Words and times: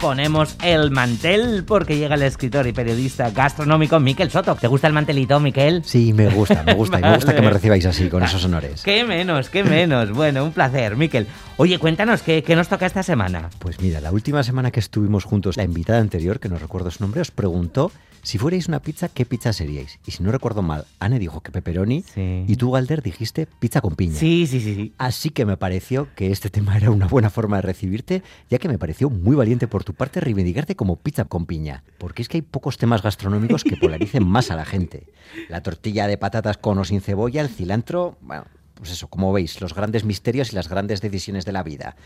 Ponemos 0.00 0.56
el 0.62 0.92
mantel 0.92 1.64
porque 1.64 1.98
llega 1.98 2.14
el 2.14 2.22
escritor 2.22 2.68
y 2.68 2.72
periodista 2.72 3.30
gastronómico 3.30 3.98
Miquel 3.98 4.30
Soto. 4.30 4.54
¿Te 4.54 4.68
gusta 4.68 4.86
el 4.86 4.92
mantelito, 4.92 5.40
Miquel? 5.40 5.82
Sí, 5.84 6.12
me 6.12 6.28
gusta, 6.28 6.62
me 6.62 6.74
gusta. 6.74 7.00
Y 7.00 7.02
me 7.02 7.14
gusta 7.16 7.34
que 7.34 7.42
me 7.42 7.50
recibáis 7.50 7.84
así, 7.84 8.08
con 8.08 8.22
esos 8.22 8.44
honores. 8.44 8.82
Qué 8.84 9.02
menos, 9.04 9.50
qué 9.50 9.64
menos. 9.64 10.12
Bueno, 10.12 10.44
un 10.44 10.52
placer, 10.52 10.96
Miquel. 10.96 11.26
Oye, 11.56 11.80
cuéntanos, 11.80 12.22
¿qué, 12.22 12.44
¿qué, 12.44 12.54
nos 12.54 12.68
toca 12.68 12.86
esta 12.86 13.02
semana? 13.02 13.50
Pues 13.58 13.80
mira, 13.80 14.00
la 14.00 14.12
última 14.12 14.44
semana 14.44 14.70
que 14.70 14.78
estuvimos 14.78 15.24
juntos, 15.24 15.56
la 15.56 15.64
invitada 15.64 15.98
anterior, 15.98 16.38
que 16.38 16.48
no 16.48 16.58
recuerdo 16.58 16.92
su 16.92 17.02
nombre, 17.02 17.20
os 17.20 17.32
preguntó 17.32 17.90
si 18.22 18.38
fuerais 18.38 18.68
una 18.68 18.80
pizza, 18.80 19.08
¿qué 19.08 19.24
pizza 19.24 19.52
seríais? 19.52 19.98
Y 20.06 20.10
si 20.12 20.22
no 20.22 20.30
recuerdo 20.32 20.62
mal, 20.62 20.84
Anne 20.98 21.18
dijo 21.18 21.40
que 21.40 21.50
pepperoni 21.52 22.02
Sí. 22.02 22.44
y 22.46 22.56
tú, 22.56 22.70
Galder, 22.72 23.02
dijiste 23.02 23.46
pizza 23.58 23.80
con 23.80 23.94
piña. 23.96 24.14
Sí, 24.14 24.46
sí, 24.46 24.60
sí, 24.60 24.74
sí. 24.74 24.92
Así 24.98 25.30
que 25.30 25.44
me 25.46 25.56
pareció 25.56 26.08
que 26.14 26.30
este 26.30 26.50
tema 26.50 26.76
era 26.76 26.90
una 26.90 27.06
buena 27.06 27.30
forma 27.30 27.56
de 27.56 27.62
recibirte, 27.62 28.22
ya 28.50 28.58
que 28.58 28.68
me 28.68 28.78
pareció 28.78 29.08
muy 29.10 29.36
valiente 29.36 29.68
por 29.68 29.84
tu 29.84 29.94
parte 29.94 30.20
reivindicarte 30.20 30.76
como 30.76 30.96
pizza 30.96 31.24
con 31.24 31.46
piña. 31.46 31.82
Porque 31.98 32.22
es 32.22 32.28
que 32.28 32.38
hay 32.38 32.42
pocos 32.42 32.76
temas 32.78 33.02
gastronómicos 33.02 33.64
que 33.64 33.76
polaricen 33.76 34.26
más 34.28 34.50
a 34.50 34.56
la 34.56 34.64
gente. 34.64 35.06
La 35.48 35.62
tortilla 35.62 36.06
de 36.06 36.18
patatas 36.18 36.58
con 36.58 36.78
o 36.78 36.84
sin 36.84 37.00
cebolla, 37.00 37.40
el 37.40 37.48
cilantro, 37.48 38.16
bueno, 38.20 38.44
pues 38.74 38.90
eso, 38.90 39.08
como 39.08 39.32
veis, 39.32 39.60
los 39.60 39.74
grandes 39.74 40.04
misterios 40.04 40.52
y 40.52 40.56
las 40.56 40.68
grandes 40.68 41.00
decisiones 41.00 41.44
de 41.44 41.52
la 41.52 41.62
vida 41.62 41.96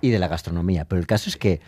y 0.00 0.10
de 0.10 0.18
la 0.18 0.28
gastronomía. 0.28 0.84
Pero 0.86 1.00
el 1.00 1.06
caso 1.06 1.28
es 1.30 1.36
que, 1.36 1.60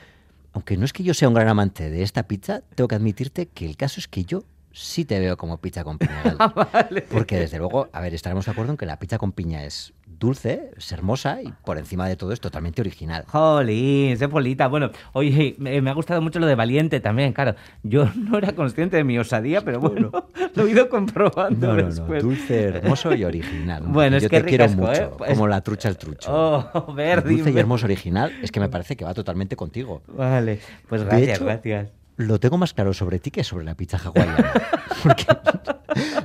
aunque 0.56 0.78
no 0.78 0.87
es 0.87 0.95
que 0.95 1.02
yo 1.02 1.12
sea 1.12 1.28
un 1.28 1.34
gran 1.34 1.48
amante 1.48 1.91
de 1.91 2.02
esta 2.02 2.23
pizza, 2.23 2.62
tengo 2.74 2.88
que 2.88 2.95
admitirte 2.95 3.45
que 3.45 3.66
el 3.66 3.77
caso 3.77 4.01
es 4.01 4.09
que 4.09 4.24
yo 4.24 4.45
sí 4.79 5.05
te 5.07 5.19
veo 5.19 5.37
como 5.37 5.59
pizza 5.59 5.83
con 5.85 5.98
piña. 5.98 6.23
Porque 7.11 7.39
desde 7.39 7.59
luego, 7.59 7.89
a 7.93 8.01
ver, 8.01 8.15
estaremos 8.15 8.45
de 8.45 8.51
acuerdo 8.53 8.73
en 8.73 8.77
que 8.77 8.85
la 8.87 8.99
pizza 8.99 9.16
con 9.19 9.33
piña 9.33 9.65
es 9.65 9.95
dulce, 10.07 10.71
es 10.77 10.93
hermosa 10.93 11.43
y 11.43 11.52
por 11.65 11.77
encima 11.79 12.09
de 12.09 12.16
todo 12.16 12.33
es 12.33 12.41
totalmente 12.41 12.80
original. 12.80 13.25
Jolín, 13.27 14.16
sé 14.16 14.29
polita. 14.29 14.66
Bueno, 14.69 14.91
oye, 15.12 15.55
me, 15.59 15.80
me 15.83 15.91
ha 15.91 15.95
gustado 15.95 16.21
mucho 16.23 16.39
lo 16.39 16.47
de 16.47 16.55
valiente 16.55 17.01
también, 17.01 17.33
claro. 17.33 17.55
Yo 17.83 18.09
no 18.15 18.39
era 18.39 18.52
consciente 18.55 18.97
de 18.99 19.05
mi 19.05 19.19
osadía, 19.19 19.61
pero 19.62 19.80
bueno, 19.80 20.10
lo 20.54 20.66
he 20.66 20.71
ido 20.71 20.88
comprobando 20.88 21.66
No, 21.69 21.74
no, 21.74 21.82
no, 21.82 21.88
después. 21.88 22.23
dulce, 22.23 22.63
hermoso 22.65 23.15
y 23.15 23.24
original. 23.24 23.82
Bueno, 23.87 24.16
es 24.19 24.23
yo 24.24 24.29
que 24.29 24.41
te 24.43 24.49
quiero 24.49 24.69
mucho, 24.71 24.93
¿eh? 24.93 25.10
Pues- 25.16 25.30
como 25.30 25.49
la 25.49 25.60
trucha 25.63 25.88
el 25.88 25.97
trucho. 25.97 26.30
Oh, 26.32 26.93
Verdi. 26.95 27.37
dulce 27.37 27.51
y 27.51 27.59
hermoso 27.59 27.87
original 27.87 28.32
es 28.43 28.51
que 28.52 28.60
me 28.60 28.69
parece 28.69 28.97
que 28.97 29.04
va 29.04 29.15
totalmente 29.15 29.57
contigo. 29.57 30.02
Vale, 30.09 30.60
pues 30.88 31.02
gracias, 31.04 31.37
hecho, 31.37 31.45
gracias. 31.45 31.88
Lo 32.17 32.41
tengo 32.41 32.59
más 32.59 32.73
claro 32.73 32.95
sobre 32.95 33.19
ti 33.19 33.31
que 33.31 33.45
sobre 33.45 33.65
la 33.65 33.75
pizza 33.75 33.99
hawaiana. 33.99 34.53
Porque 35.03 35.27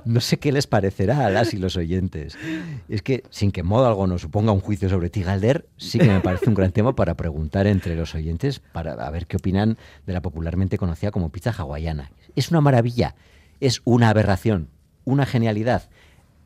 no 0.05 0.21
sé 0.21 0.39
qué 0.39 0.51
les 0.51 0.67
parecerá 0.67 1.25
a 1.25 1.29
las 1.29 1.53
y 1.53 1.57
los 1.57 1.75
oyentes. 1.75 2.37
Es 2.89 3.01
que, 3.01 3.23
sin 3.29 3.51
que 3.51 3.63
modo 3.63 3.87
alguno 3.87 4.17
suponga 4.17 4.51
un 4.51 4.61
juicio 4.61 4.89
sobre 4.89 5.09
ti, 5.09 5.23
Galder, 5.23 5.67
sí 5.77 5.99
que 5.99 6.07
me 6.07 6.21
parece 6.21 6.49
un 6.49 6.55
gran 6.55 6.71
tema 6.71 6.95
para 6.95 7.15
preguntar 7.15 7.67
entre 7.67 7.95
los 7.95 8.15
oyentes 8.15 8.59
para 8.59 8.93
a 8.93 9.09
ver 9.11 9.27
qué 9.27 9.37
opinan 9.37 9.77
de 10.05 10.13
la 10.13 10.21
popularmente 10.21 10.77
conocida 10.77 11.11
como 11.11 11.29
pizza 11.29 11.51
hawaiana. 11.51 12.11
Es 12.35 12.51
una 12.51 12.61
maravilla, 12.61 13.15
es 13.59 13.81
una 13.85 14.09
aberración, 14.09 14.69
una 15.03 15.25
genialidad. 15.25 15.89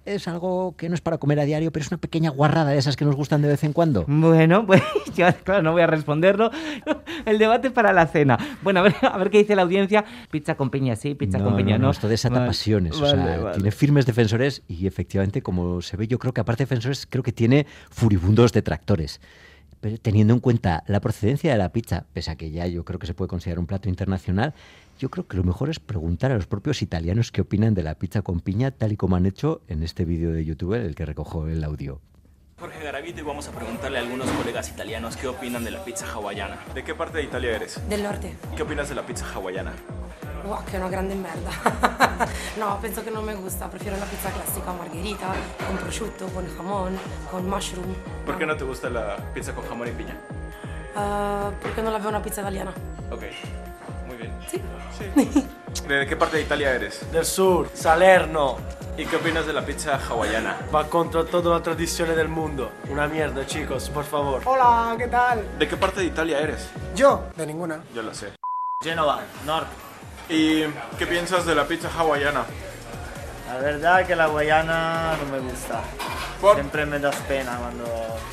Es 0.05 0.27
algo 0.27 0.75
que 0.77 0.87
no 0.87 0.93
es 0.93 1.01
para 1.01 1.17
comer 1.17 1.39
a 1.39 1.45
diario, 1.45 1.71
pero 1.71 1.83
es 1.83 1.91
una 1.91 1.97
pequeña 1.97 2.29
guarrada 2.29 2.69
de 2.69 2.77
esas 2.77 2.95
que 2.95 3.05
nos 3.05 3.15
gustan 3.15 3.41
de 3.41 3.47
vez 3.47 3.63
en 3.63 3.73
cuando. 3.73 4.05
Bueno, 4.07 4.63
pues 4.67 4.83
yo, 5.15 5.25
claro, 5.43 5.63
no 5.63 5.71
voy 5.71 5.81
a 5.81 5.87
responderlo. 5.87 6.51
El 7.25 7.39
debate 7.39 7.71
para 7.71 7.91
la 7.91 8.05
cena. 8.05 8.37
Bueno, 8.61 8.81
a 8.81 8.83
ver, 8.83 8.93
a 9.01 9.17
ver 9.17 9.31
qué 9.31 9.39
dice 9.39 9.55
la 9.55 9.63
audiencia. 9.63 10.05
Pizza 10.29 10.55
con 10.55 10.69
piña 10.69 10.95
sí, 10.95 11.15
pizza 11.15 11.39
con 11.39 11.57
piña 11.57 11.79
no. 11.79 11.89
Esto 11.89 12.07
desata 12.07 12.35
Vale, 12.35 12.47
pasiones. 12.47 13.01
o 13.01 13.05
sea, 13.05 13.15
vale. 13.15 13.55
tiene 13.55 13.71
firmes 13.71 14.05
defensores 14.05 14.61
y 14.67 14.85
efectivamente, 14.85 15.41
como 15.41 15.81
se 15.81 15.97
ve, 15.97 16.07
yo 16.07 16.19
creo 16.19 16.33
que 16.33 16.41
aparte 16.41 16.63
de 16.63 16.65
defensores, 16.65 17.07
creo 17.09 17.23
que 17.23 17.31
tiene 17.31 17.65
furibundos 17.89 18.53
detractores. 18.53 19.19
Pero 19.81 19.97
teniendo 19.97 20.33
en 20.33 20.39
cuenta 20.39 20.83
la 20.87 20.99
procedencia 20.99 21.51
de 21.51 21.57
la 21.57 21.69
pizza, 21.69 22.05
pese 22.13 22.31
a 22.31 22.35
que 22.35 22.51
ya 22.51 22.67
yo 22.67 22.85
creo 22.85 22.99
que 22.99 23.07
se 23.07 23.13
puede 23.15 23.29
considerar 23.29 23.59
un 23.59 23.65
plato 23.65 23.89
internacional, 23.89 24.53
yo 24.97 25.09
creo 25.09 25.27
que 25.27 25.37
lo 25.37 25.43
mejor 25.43 25.69
es 25.69 25.79
preguntar 25.79 26.31
a 26.31 26.35
los 26.35 26.47
propios 26.47 26.81
italianos 26.81 27.31
qué 27.31 27.41
opinan 27.41 27.73
de 27.73 27.83
la 27.83 27.95
pizza 27.95 28.21
con 28.21 28.39
piña, 28.39 28.71
tal 28.71 28.93
y 28.93 28.97
como 28.97 29.15
han 29.15 29.25
hecho 29.25 29.61
en 29.67 29.83
este 29.83 30.05
vídeo 30.05 30.31
de 30.31 30.45
YouTube, 30.45 30.73
el 30.73 30.95
que 30.95 31.05
recojo 31.05 31.47
el 31.47 31.63
audio. 31.63 32.01
Jorge 32.57 32.81
Garavito 32.81 33.19
y 33.19 33.23
vamos 33.23 33.47
a 33.49 33.51
preguntarle 33.51 33.97
a 33.99 34.01
algunos 34.01 34.29
colegas 34.31 34.69
italianos 34.69 35.17
qué 35.17 35.27
opinan 35.27 35.65
de 35.65 35.71
la 35.71 35.83
pizza 35.83 36.05
hawaiana. 36.09 36.57
¿De 36.73 36.85
qué 36.85 36.95
parte 36.95 37.17
de 37.17 37.25
Italia 37.25 37.55
eres? 37.57 37.81
Del 37.89 38.01
norte. 38.01 38.33
¿Qué 38.55 38.63
opinas 38.63 38.87
de 38.87 38.95
la 38.95 39.05
pizza 39.05 39.25
hawaiana? 39.33 39.73
Wow, 40.45 40.63
che 40.63 40.77
è 40.77 40.79
una 40.79 40.89
grande 40.89 41.15
merda. 41.15 41.51
no, 42.57 42.77
penso 42.79 43.03
che 43.03 43.09
non 43.09 43.25
mi 43.25 43.33
gusta. 43.33 43.67
Prefiero 43.67 43.97
la 43.97 44.05
pizza 44.05 44.29
classica 44.29 44.71
margherita, 44.71 45.33
con 45.65 45.75
prosciutto, 45.77 46.27
con 46.27 46.45
jamón, 46.55 46.97
con 47.29 47.49
mushroom. 47.49 47.93
¿Por 48.25 48.37
qué 48.37 48.45
no 48.45 48.55
te 48.55 48.63
gusta 48.63 48.89
la 48.89 49.17
pizza 49.33 49.53
con 49.53 49.65
jamón 49.65 49.87
y 49.87 49.91
piña? 49.91 50.15
Uh, 50.95 51.51
perché 51.59 51.81
non 51.81 51.91
la 51.91 51.99
veo 51.99 52.07
una 52.09 52.21
pizza 52.21 52.39
italiana. 52.39 52.71
Ok, 53.09 53.25
Sí. 54.49 54.61
¿De 55.87 56.07
qué 56.07 56.15
parte 56.15 56.37
de 56.37 56.43
Italia 56.43 56.71
eres? 56.71 57.11
Del 57.11 57.25
sur, 57.25 57.69
Salerno, 57.73 58.57
¿Y 58.97 59.05
qué 59.05 59.17
opinas 59.17 59.45
de 59.45 59.51
la 59.51 59.65
pizza 59.65 59.99
hawaiana? 60.09 60.55
va 60.73 60.87
contra 60.87 61.25
toda 61.25 61.57
la 61.57 61.61
tradición 61.61 62.15
del 62.15 62.29
mundo. 62.29 62.71
Una 62.89 63.07
mierda, 63.07 63.45
chicos, 63.45 63.89
por 63.89 64.05
favor. 64.05 64.41
Hola, 64.45 64.95
¿qué 64.97 65.07
tal? 65.07 65.45
¿De 65.59 65.67
qué 65.67 65.75
parte 65.75 65.99
de 65.99 66.05
Italia 66.05 66.39
eres? 66.39 66.69
Yo, 66.95 67.25
de 67.35 67.45
ninguna. 67.45 67.83
Yo 67.93 68.01
lo 68.01 68.13
sé. 68.13 68.31
Génova, 68.81 69.19
norte. 69.45 69.69
¿Y 70.29 70.63
qué 70.97 71.05
piensas 71.07 71.45
de 71.45 71.55
la 71.55 71.67
pizza 71.67 71.89
hawaiana? 71.89 72.45
La 73.49 73.57
verdad 73.59 74.07
que 74.07 74.15
la 74.15 74.27
guayana 74.27 75.17
no 75.17 75.31
me 75.31 75.39
gusta. 75.39 75.81
¿Por? 76.39 76.55
Siempre 76.55 76.85
me 76.85 76.97
das 76.97 77.17
pena 77.27 77.57
cuando 77.57 77.83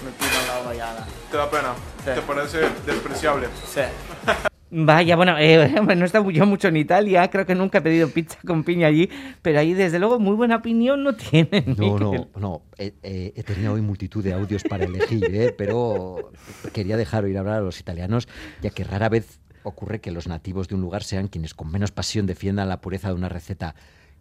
me 0.05 0.11
pido 0.13 0.47
la 0.47 0.63
guayana. 0.63 1.07
¿Te 1.29 1.37
da 1.37 1.51
pena? 1.51 1.75
Sí. 2.05 2.11
¿Te 2.15 2.23
parece 2.23 2.61
despreciable? 2.87 3.49
Sí. 3.67 3.81
Vaya, 4.75 5.17
bueno, 5.17 5.37
eh, 5.39 5.69
no 5.97 6.03
he 6.03 6.05
estado 6.07 6.31
yo 6.31 6.47
mucho 6.47 6.69
en 6.69 6.79
Italia, 6.79 7.29
creo 7.29 7.45
que 7.45 7.55
nunca 7.55 7.79
he 7.79 7.81
pedido 7.83 8.09
pizza 8.09 8.39
con 8.47 8.65
piña 8.65 8.87
allí, 8.87 9.11
pero 9.43 9.59
ahí 9.59 9.75
desde 9.75 9.99
luego 9.99 10.19
muy 10.19 10.35
buena 10.35 10.57
opinión 10.57 11.05
no 11.05 11.15
tienen. 11.15 11.75
No, 11.77 11.99
no, 11.99 12.29
no. 12.37 12.63
He, 12.79 12.95
he- 13.03 13.35
he 13.37 13.43
tenido 13.43 13.75
hoy 13.75 13.83
multitud 13.83 14.25
de 14.25 14.33
audios 14.33 14.63
para 14.65 14.85
elegir, 14.87 15.25
¿eh? 15.35 15.55
pero 15.57 16.33
quería 16.73 16.97
dejar 16.97 17.25
oír 17.25 17.37
hablar 17.37 17.57
a 17.59 17.61
los 17.61 17.79
italianos, 17.81 18.29
ya 18.63 18.71
que 18.71 18.83
rara 18.83 19.11
vez 19.11 19.41
ocurre 19.63 20.01
que 20.01 20.11
los 20.11 20.27
nativos 20.27 20.69
de 20.69 20.75
un 20.75 20.81
lugar 20.81 21.03
sean 21.05 21.29
quienes 21.29 21.53
con 21.53 21.71
menos 21.71 21.93
pasión 21.93 22.25
defiendan 22.27 22.71
la 22.71 22.81
pureza 22.81 23.09
de 23.09 23.15
una 23.15 23.29
receta. 23.29 23.75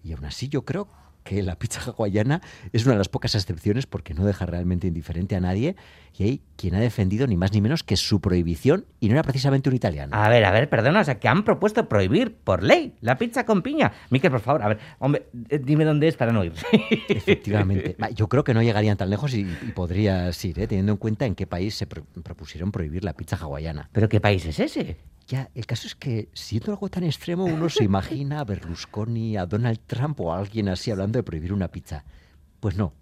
Y 0.03 0.11
aún 0.11 0.25
así 0.25 0.49
yo 0.49 0.65
creo 0.65 0.89
que 1.23 1.41
la 1.43 1.55
pizza 1.57 1.81
hawaiana 1.91 2.41
es 2.73 2.83
una 2.85 2.93
de 2.93 2.97
las 2.97 3.09
pocas 3.09 3.35
excepciones 3.35 3.85
porque 3.85 4.13
no 4.13 4.25
deja 4.25 4.45
realmente 4.45 4.87
indiferente 4.87 5.35
a 5.35 5.39
nadie 5.39 5.75
y 6.17 6.23
hay 6.23 6.41
quien 6.57 6.75
ha 6.75 6.79
defendido 6.79 7.27
ni 7.27 7.37
más 7.37 7.53
ni 7.53 7.61
menos 7.61 7.83
que 7.83 7.95
su 7.95 8.19
prohibición 8.21 8.85
y 8.99 9.07
no 9.07 9.13
era 9.13 9.23
precisamente 9.23 9.69
un 9.69 9.75
italiano. 9.75 10.15
A 10.15 10.27
ver, 10.29 10.43
a 10.45 10.51
ver, 10.51 10.69
perdona, 10.69 11.01
o 11.01 11.03
sea, 11.03 11.19
que 11.19 11.27
han 11.27 11.43
propuesto 11.43 11.87
prohibir 11.87 12.35
por 12.35 12.63
ley 12.63 12.95
la 13.01 13.17
pizza 13.17 13.45
con 13.45 13.61
piña. 13.61 13.91
Miquel, 14.09 14.31
por 14.31 14.41
favor, 14.41 14.63
a 14.63 14.67
ver, 14.69 14.79
hombre, 14.99 15.27
eh, 15.49 15.59
dime 15.63 15.85
dónde 15.85 16.07
es 16.07 16.17
para 16.17 16.31
no 16.31 16.43
ir. 16.43 16.53
Efectivamente. 17.09 17.95
Va, 18.01 18.09
Yo 18.09 18.27
creo 18.27 18.43
que 18.43 18.53
no 18.53 18.61
llegarían 18.61 18.97
tan 18.97 19.09
lejos 19.09 19.33
y, 19.33 19.41
y 19.41 19.71
podrías 19.73 20.43
ir, 20.45 20.59
¿eh? 20.59 20.67
teniendo 20.67 20.91
en 20.93 20.97
cuenta 20.97 21.25
en 21.25 21.35
qué 21.35 21.47
país 21.47 21.75
se 21.75 21.85
pro- 21.87 22.05
propusieron 22.23 22.71
prohibir 22.71 23.03
la 23.03 23.13
pizza 23.13 23.35
hawaiana. 23.37 23.89
¿Pero 23.91 24.09
qué 24.09 24.19
país 24.19 24.45
es 24.45 24.59
ese? 24.59 24.97
Ya, 25.27 25.49
el 25.55 25.65
caso 25.65 25.87
es 25.87 25.95
que 25.95 26.29
siendo 26.33 26.71
algo 26.71 26.89
tan 26.89 27.03
extremo, 27.03 27.45
uno 27.45 27.69
se 27.69 27.83
imagina 27.83 28.39
a 28.39 28.43
Berlusconi, 28.43 29.37
a 29.37 29.45
Donald 29.45 29.79
Trump 29.87 30.19
o 30.19 30.33
a 30.33 30.39
alguien 30.39 30.67
así 30.69 30.91
hablando 30.91 31.19
de 31.19 31.23
prohibir 31.23 31.53
una 31.53 31.69
pizza. 31.69 32.03
Pues 32.59 32.75
no. 32.75 32.93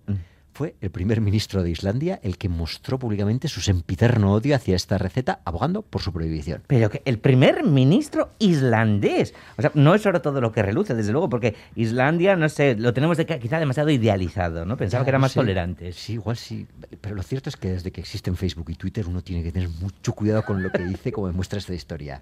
Fue 0.59 0.75
el 0.81 0.91
primer 0.91 1.21
ministro 1.21 1.63
de 1.63 1.69
Islandia 1.69 2.19
el 2.21 2.37
que 2.37 2.49
mostró 2.49 2.99
públicamente 2.99 3.47
su 3.47 3.61
sempiterno 3.61 4.33
odio 4.33 4.57
hacia 4.57 4.75
esta 4.75 4.97
receta, 4.97 5.39
abogando 5.45 5.83
por 5.83 6.01
su 6.01 6.11
prohibición. 6.11 6.63
Pero 6.67 6.89
que 6.89 7.01
el 7.05 7.17
primer 7.17 7.63
ministro 7.63 8.31
islandés. 8.39 9.33
O 9.57 9.61
sea, 9.61 9.71
no 9.73 9.95
es 9.95 10.01
solo 10.01 10.21
todo 10.21 10.41
lo 10.41 10.51
que 10.51 10.61
reluce, 10.61 10.95
desde 10.95 11.13
luego, 11.13 11.29
porque 11.29 11.55
Islandia, 11.77 12.35
no 12.35 12.49
sé, 12.49 12.75
lo 12.75 12.93
tenemos 12.93 13.15
de, 13.15 13.25
quizá 13.25 13.57
demasiado 13.57 13.89
idealizado, 13.89 14.65
¿no? 14.65 14.75
Pensaba 14.75 15.05
que 15.05 15.11
era 15.11 15.17
más 15.19 15.33
tolerante. 15.33 15.93
Sí, 15.93 16.15
igual 16.15 16.35
sí. 16.35 16.67
Pero 16.99 17.15
lo 17.15 17.23
cierto 17.23 17.47
es 17.47 17.55
que 17.55 17.69
desde 17.69 17.91
que 17.91 18.01
existen 18.01 18.35
Facebook 18.35 18.69
y 18.69 18.75
Twitter 18.75 19.07
uno 19.07 19.21
tiene 19.21 19.43
que 19.43 19.53
tener 19.53 19.69
mucho 19.69 20.11
cuidado 20.11 20.43
con 20.43 20.61
lo 20.61 20.71
que 20.71 20.83
dice, 20.83 21.13
como 21.13 21.27
demuestra 21.27 21.59
esta 21.59 21.73
historia. 21.73 22.21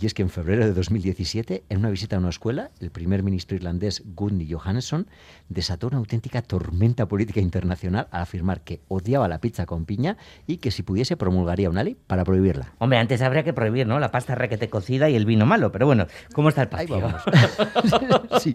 Y 0.00 0.06
es 0.06 0.14
que 0.14 0.22
en 0.22 0.30
febrero 0.30 0.64
de 0.64 0.72
2017, 0.72 1.64
en 1.68 1.78
una 1.78 1.90
visita 1.90 2.14
a 2.14 2.18
una 2.20 2.28
escuela, 2.28 2.70
el 2.78 2.92
primer 2.92 3.24
ministro 3.24 3.56
irlandés 3.56 4.04
Gunni 4.14 4.48
Johannesson 4.48 5.08
desató 5.48 5.88
una 5.88 5.96
auténtica 5.96 6.40
tormenta 6.40 7.08
política 7.08 7.40
internacional 7.40 8.06
al 8.12 8.22
afirmar 8.22 8.60
que 8.60 8.80
odiaba 8.86 9.26
la 9.26 9.40
pizza 9.40 9.66
con 9.66 9.86
piña 9.86 10.16
y 10.46 10.58
que 10.58 10.70
si 10.70 10.84
pudiese 10.84 11.16
promulgaría 11.16 11.68
una 11.68 11.82
ley 11.82 11.96
para 12.06 12.24
prohibirla. 12.24 12.74
Hombre, 12.78 12.98
antes 12.98 13.22
habría 13.22 13.42
que 13.42 13.52
prohibir, 13.52 13.88
¿no? 13.88 13.98
La 13.98 14.12
pasta 14.12 14.36
requete 14.36 14.70
cocida 14.70 15.10
y 15.10 15.16
el 15.16 15.26
vino 15.26 15.46
malo. 15.46 15.72
Pero 15.72 15.86
bueno, 15.86 16.06
¿cómo 16.32 16.50
está 16.50 16.62
el 16.62 16.68
Ahí 16.72 16.86
patio? 16.86 17.00
vamos. 17.00 17.22
sí. 18.40 18.52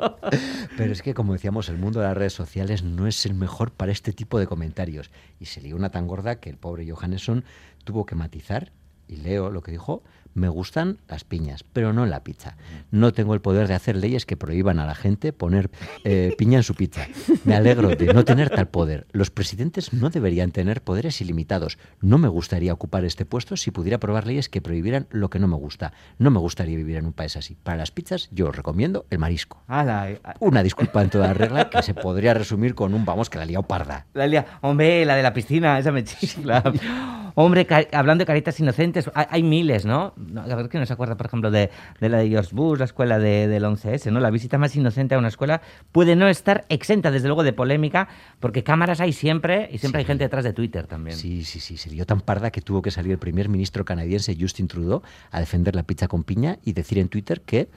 Pero 0.78 0.94
es 0.94 1.02
que, 1.02 1.14
como 1.14 1.34
decíamos, 1.34 1.68
el 1.68 1.78
mundo 1.78 2.00
de 2.00 2.06
las 2.06 2.16
redes 2.16 2.34
sociales 2.34 2.84
no 2.84 3.06
es 3.06 3.26
el 3.26 3.34
mejor 3.34 3.72
para 3.72 3.92
este 3.92 4.14
tipo 4.14 4.40
de 4.40 4.48
comentarios. 4.48 5.12
Y 5.42 5.46
se 5.46 5.60
lió 5.60 5.76
una 5.76 5.90
tan 5.90 6.08
gorda 6.08 6.40
que 6.40 6.50
el 6.50 6.56
pobre 6.56 6.90
Johannesson 6.90 7.44
tuvo 7.84 8.06
que 8.06 8.16
matizar, 8.16 8.72
y 9.10 9.18
leo 9.18 9.50
lo 9.50 9.62
que 9.62 9.72
dijo, 9.72 10.04
me 10.34 10.50
gustan 10.50 10.98
las 11.08 11.24
piñas, 11.24 11.64
pero 11.74 11.94
no 11.94 12.06
la 12.06 12.24
pizza. 12.24 12.58
No 12.92 13.14
tengo 13.14 13.34
el 13.34 13.42
poder 13.42 13.68
de 13.68 13.74
hacer 13.76 13.96
leyes 13.96 14.26
que 14.26 14.38
prohíban 14.38 14.80
a 14.80 14.86
la 14.86 14.96
gente 14.96 15.34
poner 15.34 15.70
eh, 16.04 16.34
piña 16.38 16.58
en 16.58 16.64
su 16.64 16.74
pizza. 16.76 17.06
Me 17.46 17.56
alegro 17.56 17.90
de 17.90 18.14
no 18.14 18.26
tener 18.26 18.50
tal 18.50 18.68
poder. 18.68 19.06
Los 19.12 19.30
presidentes 19.32 19.94
no 19.94 20.10
deberían 20.10 20.52
tener 20.52 20.82
poderes 20.82 21.22
ilimitados. 21.22 21.78
No 22.02 22.18
me 22.18 22.28
gustaría 22.28 22.74
ocupar 22.74 23.06
este 23.06 23.26
puesto 23.26 23.58
si 23.58 23.72
pudiera 23.72 23.98
aprobar 23.98 24.26
leyes 24.28 24.50
que 24.50 24.62
prohibieran 24.62 25.08
lo 25.12 25.30
que 25.30 25.40
no 25.40 25.48
me 25.48 25.56
gusta. 25.56 25.94
No 26.18 26.32
me 26.32 26.40
gustaría 26.40 26.78
vivir 26.78 26.98
en 26.98 27.06
un 27.06 27.14
país 27.14 27.36
así. 27.38 27.56
Para 27.62 27.78
las 27.78 27.92
pizzas 27.92 28.30
yo 28.32 28.48
os 28.50 28.56
recomiendo 28.56 29.06
el 29.10 29.20
marisco. 29.20 29.64
Eh, 29.70 30.20
Una 30.40 30.64
disculpa 30.64 31.02
en 31.02 31.10
toda 31.10 31.34
regla 31.34 31.70
que 31.70 31.82
se 31.84 31.94
podría 31.94 32.34
resumir 32.34 32.76
con 32.76 32.94
un 32.94 33.06
vamos 33.06 33.30
que 33.30 33.38
la 33.38 33.46
liado 33.46 33.64
parda. 33.64 34.08
La 34.14 34.28
lia- 34.28 34.46
hombre, 34.62 35.06
la 35.06 35.16
de 35.16 35.24
la 35.24 35.34
piscina, 35.34 35.78
esa 35.80 35.92
me 35.92 36.04
chifla. 36.04 36.64
Hombre, 37.36 37.68
hablando 37.94 38.22
de 38.22 38.26
caritas 38.26 38.60
inocentes, 38.60 39.10
hay, 39.14 39.26
hay 39.30 39.44
miles, 39.44 39.86
¿no? 39.86 40.14
A 40.38 40.56
ver 40.56 40.70
quién 40.70 40.82
no 40.82 40.86
se 40.86 40.94
acuerda, 40.94 41.16
por 41.18 41.26
ejemplo, 41.26 41.50
de, 41.52 41.70
de 42.00 42.10
la 42.10 42.18
de 42.20 42.30
George 42.30 42.56
Bush, 42.56 42.80
la 42.80 42.86
escuela 42.86 43.18
de- 43.20 43.48
del 43.48 43.64
11S, 43.64 44.12
¿no? 44.12 44.20
La 44.20 44.30
visita 44.30 44.58
más 44.58 44.76
inocente 44.76 45.16
a 45.16 45.18
una 45.18 45.28
escuela 45.30 45.62
puede 45.92 46.16
no 46.16 46.28
estar 46.28 46.66
exenta, 46.70 47.12
desde 47.12 47.28
luego, 47.28 47.44
de 47.44 47.54
polémica, 47.54 48.08
porque 48.40 48.64
cámaras 48.64 49.00
hay 49.02 49.14
siempre 49.14 49.70
y 49.72 49.78
siempre 49.80 50.00
hay 50.00 50.06
gente 50.06 50.24
detrás 50.26 50.44
de 50.44 50.54
Twitter 50.54 50.88
también. 50.88 51.18
Sí, 51.18 51.44
sí, 51.44 51.60
sí, 51.60 51.78
se 51.78 51.90
lió 51.90 52.06
tan 52.06 52.22
parda 52.22 52.52
que 52.52 52.62
tuvo 52.62 52.82
que 52.82 52.92
salir 52.92 53.12
el 53.12 53.18
primer 53.18 53.50
ministro 53.50 53.86
canadiense 53.86 54.38
Justin 54.40 54.68
Trudeau 54.68 55.02
a 55.32 55.40
defender 55.40 55.76
la 55.76 55.84
pizza 55.84 56.08
con 56.08 56.24
piña 56.24 56.60
y 56.64 56.74
decir 56.74 57.00
en 57.00 57.10
Twitter 57.10 57.42
que 57.42 57.68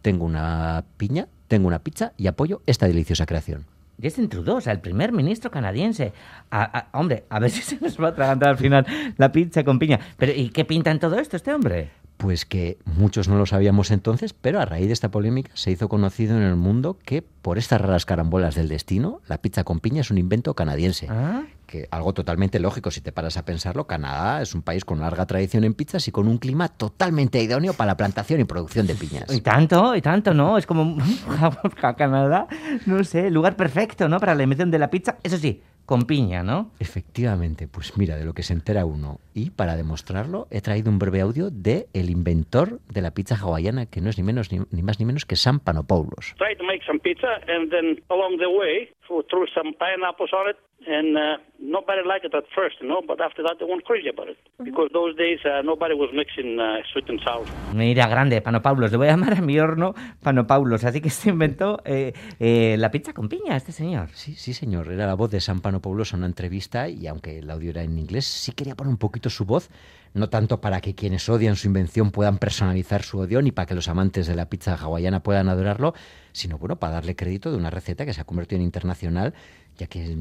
tengo 0.00 0.24
una 0.24 0.84
piña, 0.96 1.28
tengo 1.48 1.68
una 1.68 1.78
pizza 1.80 2.12
y 2.16 2.26
apoyo 2.28 2.62
esta 2.66 2.86
deliciosa 2.86 3.26
creación. 3.26 3.66
Justin 4.02 4.28
Trudeau, 4.28 4.56
o 4.56 4.60
sea, 4.60 4.72
el 4.72 4.80
primer 4.80 5.12
ministro 5.12 5.50
canadiense. 5.50 6.12
A- 6.50 6.86
hombre, 6.92 7.24
a 7.30 7.38
ver 7.38 7.50
si 7.56 7.62
se 7.62 7.78
nos 7.80 8.00
va 8.00 8.06
a 8.08 8.10
atragantar 8.10 8.48
al 8.50 8.58
final 8.58 8.86
la 9.16 9.30
pizza 9.32 9.62
con 9.64 9.78
piña. 9.78 10.00
Pero, 10.16 10.32
¿y 10.32 10.50
qué 10.50 10.64
pinta 10.64 10.90
en 10.90 10.98
todo 10.98 11.18
esto 11.18 11.36
este 11.36 11.52
hombre? 11.52 11.90
Pues 12.22 12.46
que 12.46 12.78
muchos 12.84 13.26
no 13.26 13.36
lo 13.36 13.46
sabíamos 13.46 13.90
entonces, 13.90 14.32
pero 14.32 14.60
a 14.60 14.64
raíz 14.64 14.86
de 14.86 14.92
esta 14.92 15.10
polémica 15.10 15.50
se 15.54 15.72
hizo 15.72 15.88
conocido 15.88 16.36
en 16.36 16.44
el 16.44 16.54
mundo 16.54 16.96
que 17.04 17.20
por 17.20 17.58
estas 17.58 17.80
raras 17.80 18.06
carambolas 18.06 18.54
del 18.54 18.68
destino, 18.68 19.20
la 19.26 19.38
pizza 19.38 19.64
con 19.64 19.80
piña 19.80 20.02
es 20.02 20.10
un 20.12 20.18
invento 20.18 20.54
canadiense. 20.54 21.08
¿Ah? 21.10 21.42
Que 21.66 21.88
algo 21.90 22.14
totalmente 22.14 22.60
lógico 22.60 22.92
si 22.92 23.00
te 23.00 23.10
paras 23.10 23.36
a 23.38 23.44
pensarlo, 23.44 23.88
Canadá 23.88 24.40
es 24.40 24.54
un 24.54 24.62
país 24.62 24.84
con 24.84 25.00
larga 25.00 25.26
tradición 25.26 25.64
en 25.64 25.74
pizzas 25.74 26.06
y 26.06 26.12
con 26.12 26.28
un 26.28 26.38
clima 26.38 26.68
totalmente 26.68 27.42
idóneo 27.42 27.72
para 27.72 27.88
la 27.88 27.96
plantación 27.96 28.38
y 28.38 28.44
producción 28.44 28.86
de 28.86 28.94
piñas. 28.94 29.24
Y 29.34 29.40
tanto, 29.40 29.96
y 29.96 30.00
tanto, 30.00 30.32
¿no? 30.32 30.58
Es 30.58 30.66
como 30.66 30.98
Canadá, 31.96 32.46
no 32.86 33.02
sé, 33.02 33.32
lugar 33.32 33.56
perfecto, 33.56 34.08
¿no? 34.08 34.20
Para 34.20 34.36
la 34.36 34.44
invención 34.44 34.70
de 34.70 34.78
la 34.78 34.90
pizza. 34.90 35.16
Eso 35.24 35.38
sí, 35.38 35.60
con 35.86 36.02
piña, 36.02 36.42
¿no? 36.42 36.70
Efectivamente, 36.78 37.68
pues 37.68 37.96
mira, 37.96 38.16
de 38.16 38.24
lo 38.24 38.34
que 38.34 38.42
se 38.42 38.52
entera 38.52 38.84
uno. 38.84 39.18
Y 39.34 39.50
para 39.50 39.76
demostrarlo, 39.76 40.46
he 40.50 40.60
traído 40.60 40.90
un 40.90 40.98
breve 40.98 41.20
audio 41.20 41.50
de 41.50 41.88
el 41.92 42.10
inventor 42.10 42.80
de 42.88 43.02
la 43.02 43.12
pizza 43.12 43.36
hawaiana, 43.36 43.86
que 43.86 44.00
no 44.00 44.10
es 44.10 44.18
ni 44.18 44.24
menos 44.24 44.52
ni, 44.52 44.60
ni 44.70 44.82
más 44.82 45.00
ni 45.00 45.06
menos 45.06 45.24
que 45.24 45.36
Sam 45.36 45.60
Panopoulos. 45.60 46.34
tried 46.38 46.58
to 46.58 46.64
make 46.64 46.82
some 46.86 46.98
pizza, 46.98 47.40
and 47.48 47.70
then 47.70 48.02
along 48.08 48.38
the 48.38 48.48
way, 48.48 48.88
some 49.54 49.72
pineapples 49.74 50.32
on 50.32 50.50
it, 50.50 50.56
and 50.86 51.16
uh, 51.16 51.36
nobody 51.58 52.02
liked 52.04 52.24
it 52.24 52.34
at 52.34 52.44
first, 52.54 52.80
you 52.80 52.88
know. 52.88 53.00
But 53.06 53.20
after 53.20 53.42
that, 53.42 53.58
they 53.58 53.64
went 53.64 53.84
crazy 53.84 54.08
about 54.08 54.28
it 54.28 54.38
because 54.62 54.90
those 54.92 55.16
days 55.16 55.38
uh, 55.44 55.62
nobody 55.62 55.94
was 55.94 56.10
mixing 56.12 56.58
uh, 56.58 56.82
sweet 56.92 57.08
and 57.08 57.20
sour. 57.20 57.44
Mira, 57.74 58.06
grande, 58.08 58.40
Panopaulos. 58.40 58.90
Le 58.90 58.98
voy 58.98 59.08
a 59.08 59.12
llamar 59.12 59.34
a 59.34 59.40
mi 59.40 59.58
horno 59.58 59.94
Panopaulos. 60.22 60.84
Así 60.84 61.00
que 61.00 61.10
se 61.10 61.30
inventó 61.30 61.80
eh, 61.84 62.12
eh, 62.38 62.76
la 62.78 62.90
pizza 62.90 63.12
con 63.12 63.28
piña, 63.28 63.56
este 63.56 63.72
señor. 63.72 64.08
Sí, 64.10 64.34
sí, 64.34 64.52
señor. 64.52 64.90
Era 64.90 65.06
la 65.06 65.14
voz 65.14 65.30
de 65.30 65.40
Sam 65.40 65.60
Panopoulos 65.60 66.12
en 66.12 66.20
una 66.20 66.26
entrevista 66.26 66.88
y 66.88 67.06
aunque 67.06 67.38
el 67.38 67.50
audio 67.50 67.70
era 67.70 67.82
en 67.82 67.98
inglés, 67.98 68.26
sí 68.26 68.52
quería 68.52 68.74
poner 68.74 68.90
un 68.90 68.98
poquito 68.98 69.30
su 69.30 69.44
voz, 69.44 69.70
no 70.14 70.28
tanto 70.28 70.60
para 70.60 70.80
que 70.80 70.94
quienes 70.94 71.28
odian 71.28 71.56
su 71.56 71.66
invención 71.68 72.10
puedan 72.10 72.38
personalizar 72.38 73.02
su 73.02 73.18
odio 73.18 73.40
ni 73.40 73.52
para 73.52 73.66
que 73.66 73.74
los 73.74 73.88
amantes 73.88 74.26
de 74.26 74.34
la 74.34 74.46
pizza 74.46 74.74
hawaiana 74.74 75.22
puedan 75.22 75.48
adorarlo, 75.48 75.94
sino 76.32 76.58
bueno, 76.58 76.76
para 76.76 76.94
darle 76.94 77.16
crédito 77.16 77.50
de 77.50 77.56
una 77.56 77.70
receta 77.70 78.04
que 78.04 78.12
se 78.12 78.20
ha 78.20 78.24
convertido 78.24 78.60
en 78.60 78.64
internacional, 78.64 79.34
ya 79.78 79.86
que 79.86 80.16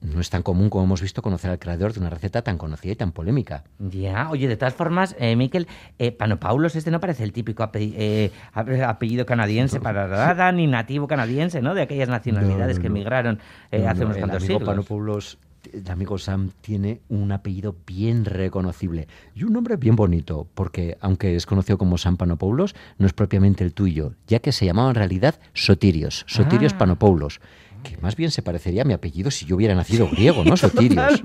no 0.00 0.20
es 0.20 0.30
tan 0.30 0.42
común 0.42 0.70
como 0.70 0.84
hemos 0.84 1.00
visto 1.02 1.22
conocer 1.22 1.50
al 1.50 1.58
creador 1.58 1.92
de 1.92 2.00
una 2.00 2.10
receta 2.10 2.42
tan 2.42 2.58
conocida 2.58 2.92
y 2.92 2.96
tan 2.96 3.12
polémica. 3.12 3.64
Ya, 3.78 4.28
oye, 4.30 4.48
de 4.48 4.56
todas 4.56 4.74
formas, 4.74 5.14
eh, 5.18 5.36
Miquel, 5.36 5.66
eh, 5.98 6.12
Panopaulos 6.12 6.76
este 6.76 6.90
no 6.90 7.00
parece 7.00 7.24
el 7.24 7.32
típico 7.32 7.62
ape- 7.62 7.92
eh, 7.96 8.30
ape- 8.54 8.82
apellido 8.84 9.24
canadiense 9.26 9.80
para 9.80 10.08
nada, 10.08 10.52
ni 10.52 10.66
nativo 10.66 11.06
canadiense, 11.06 11.62
¿no? 11.62 11.74
De 11.74 11.82
aquellas 11.82 12.08
nacionalidades 12.08 12.76
No, 12.76 12.82
que 12.82 12.86
emigraron 12.88 13.38
eh, 13.70 13.86
hace 13.86 14.00
no, 14.00 14.06
unos 14.06 14.18
cuantos 14.18 14.42
siglos. 14.42 14.64
Panopoulos, 14.64 15.38
el 15.72 15.90
amigo 15.90 16.18
Sam 16.18 16.50
tiene 16.60 17.00
un 17.08 17.32
apellido 17.32 17.74
bien 17.86 18.26
reconocible 18.26 19.08
y 19.34 19.44
un 19.44 19.54
nombre 19.54 19.76
bien 19.76 19.96
bonito, 19.96 20.46
porque 20.54 20.98
aunque 21.00 21.34
es 21.36 21.46
conocido 21.46 21.78
como 21.78 21.96
Sam 21.96 22.18
Panopoulos, 22.18 22.74
no 22.98 23.06
es 23.06 23.14
propiamente 23.14 23.64
el 23.64 23.72
tuyo, 23.72 24.12
ya 24.26 24.40
que 24.40 24.52
se 24.52 24.66
llamaba 24.66 24.90
en 24.90 24.94
realidad 24.96 25.36
Sotirios, 25.54 26.24
Sotirios 26.28 26.74
Ah. 26.74 26.78
Panopoulos, 26.78 27.40
que 27.84 27.96
más 27.98 28.16
bien 28.16 28.32
se 28.32 28.42
parecería 28.42 28.82
a 28.82 28.84
mi 28.84 28.92
apellido 28.94 29.30
si 29.30 29.46
yo 29.46 29.54
hubiera 29.54 29.74
nacido 29.76 30.08
griego, 30.10 30.42
¿no? 30.44 30.56
Sotirios. 30.56 31.22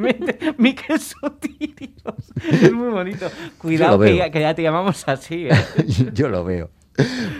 Miquel 0.57 0.99
Sotirios. 0.99 2.31
Es 2.51 2.71
muy 2.71 2.89
bonito. 2.91 3.27
Cuidado 3.57 3.99
que 3.99 4.15
ya, 4.17 4.29
que 4.29 4.39
ya 4.41 4.53
te 4.53 4.61
llamamos 4.61 5.07
así. 5.07 5.47
¿eh? 5.47 5.51
Yo 6.13 6.29
lo 6.29 6.43
veo. 6.43 6.69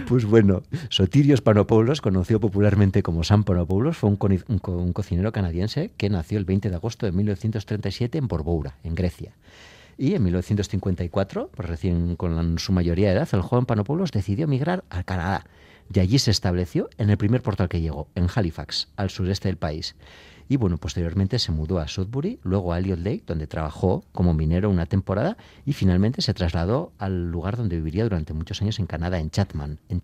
Pues 0.08 0.24
bueno, 0.26 0.64
Sotirios 0.90 1.42
Panopoulos, 1.42 2.00
conocido 2.02 2.40
popularmente 2.40 3.04
como 3.04 3.24
Sam 3.26 3.44
Panopoulos, 3.44 3.98
fue 3.98 4.10
un, 4.10 4.18
coni- 4.18 4.44
un 4.48 4.58
co- 4.60 4.72
un 4.78 4.94
cocinero 4.94 5.32
canadiense 5.34 5.92
que 5.98 6.10
nació 6.10 6.38
el 6.40 6.46
20 6.46 6.70
de 6.70 6.76
agosto 6.76 7.06
de 7.06 7.12
1937 7.12 8.18
en 8.18 8.28
Borboura, 8.30 8.76
en 8.84 8.96
Grecia. 8.96 9.34
Y 9.98 10.14
en 10.16 10.24
1954, 10.24 11.50
pues 11.54 11.68
recién 11.68 12.16
con 12.16 12.36
la- 12.38 12.58
su 12.58 12.72
mayoría 12.72 13.10
de 13.10 13.16
edad, 13.18 13.28
el 13.34 13.42
joven 13.42 13.66
Panopoulos 13.66 14.12
decidió 14.12 14.46
emigrar 14.46 14.86
a 14.90 15.04
Canadá. 15.04 15.46
Y 15.94 16.00
allí 16.00 16.20
se 16.20 16.32
estableció 16.32 16.90
en 16.98 17.10
el 17.10 17.18
primer 17.18 17.42
portal 17.42 17.70
que 17.70 17.82
llegó, 17.82 18.08
en 18.16 18.28
Halifax, 18.34 18.90
al 18.96 19.10
sureste 19.10 19.48
del 19.48 19.58
país. 19.58 19.96
Y 20.48 20.58
bueno, 20.58 20.78
posteriormente 20.78 21.38
se 21.38 21.52
mudó 21.52 21.80
a 21.80 21.88
Sudbury, 21.88 22.40
luego 22.44 22.74
a 22.74 22.80
Elliot 22.80 23.00
Lake, 23.00 23.24
donde 23.26 23.46
trabajó 23.46 24.04
como 24.12 24.34
minero 24.34 24.70
una 24.70 24.88
temporada, 24.88 25.38
y 25.66 25.74
finalmente 25.74 26.24
se 26.24 26.34
trasladó 26.34 26.92
al 26.98 27.30
lugar 27.32 27.56
donde 27.56 27.76
viviría 27.76 28.04
durante 28.04 28.34
muchos 28.34 28.62
años 28.62 28.80
en 28.80 28.88
Canadá, 28.88 29.20
en 29.20 29.30
Chatham, 29.30 29.78
en 29.90 30.02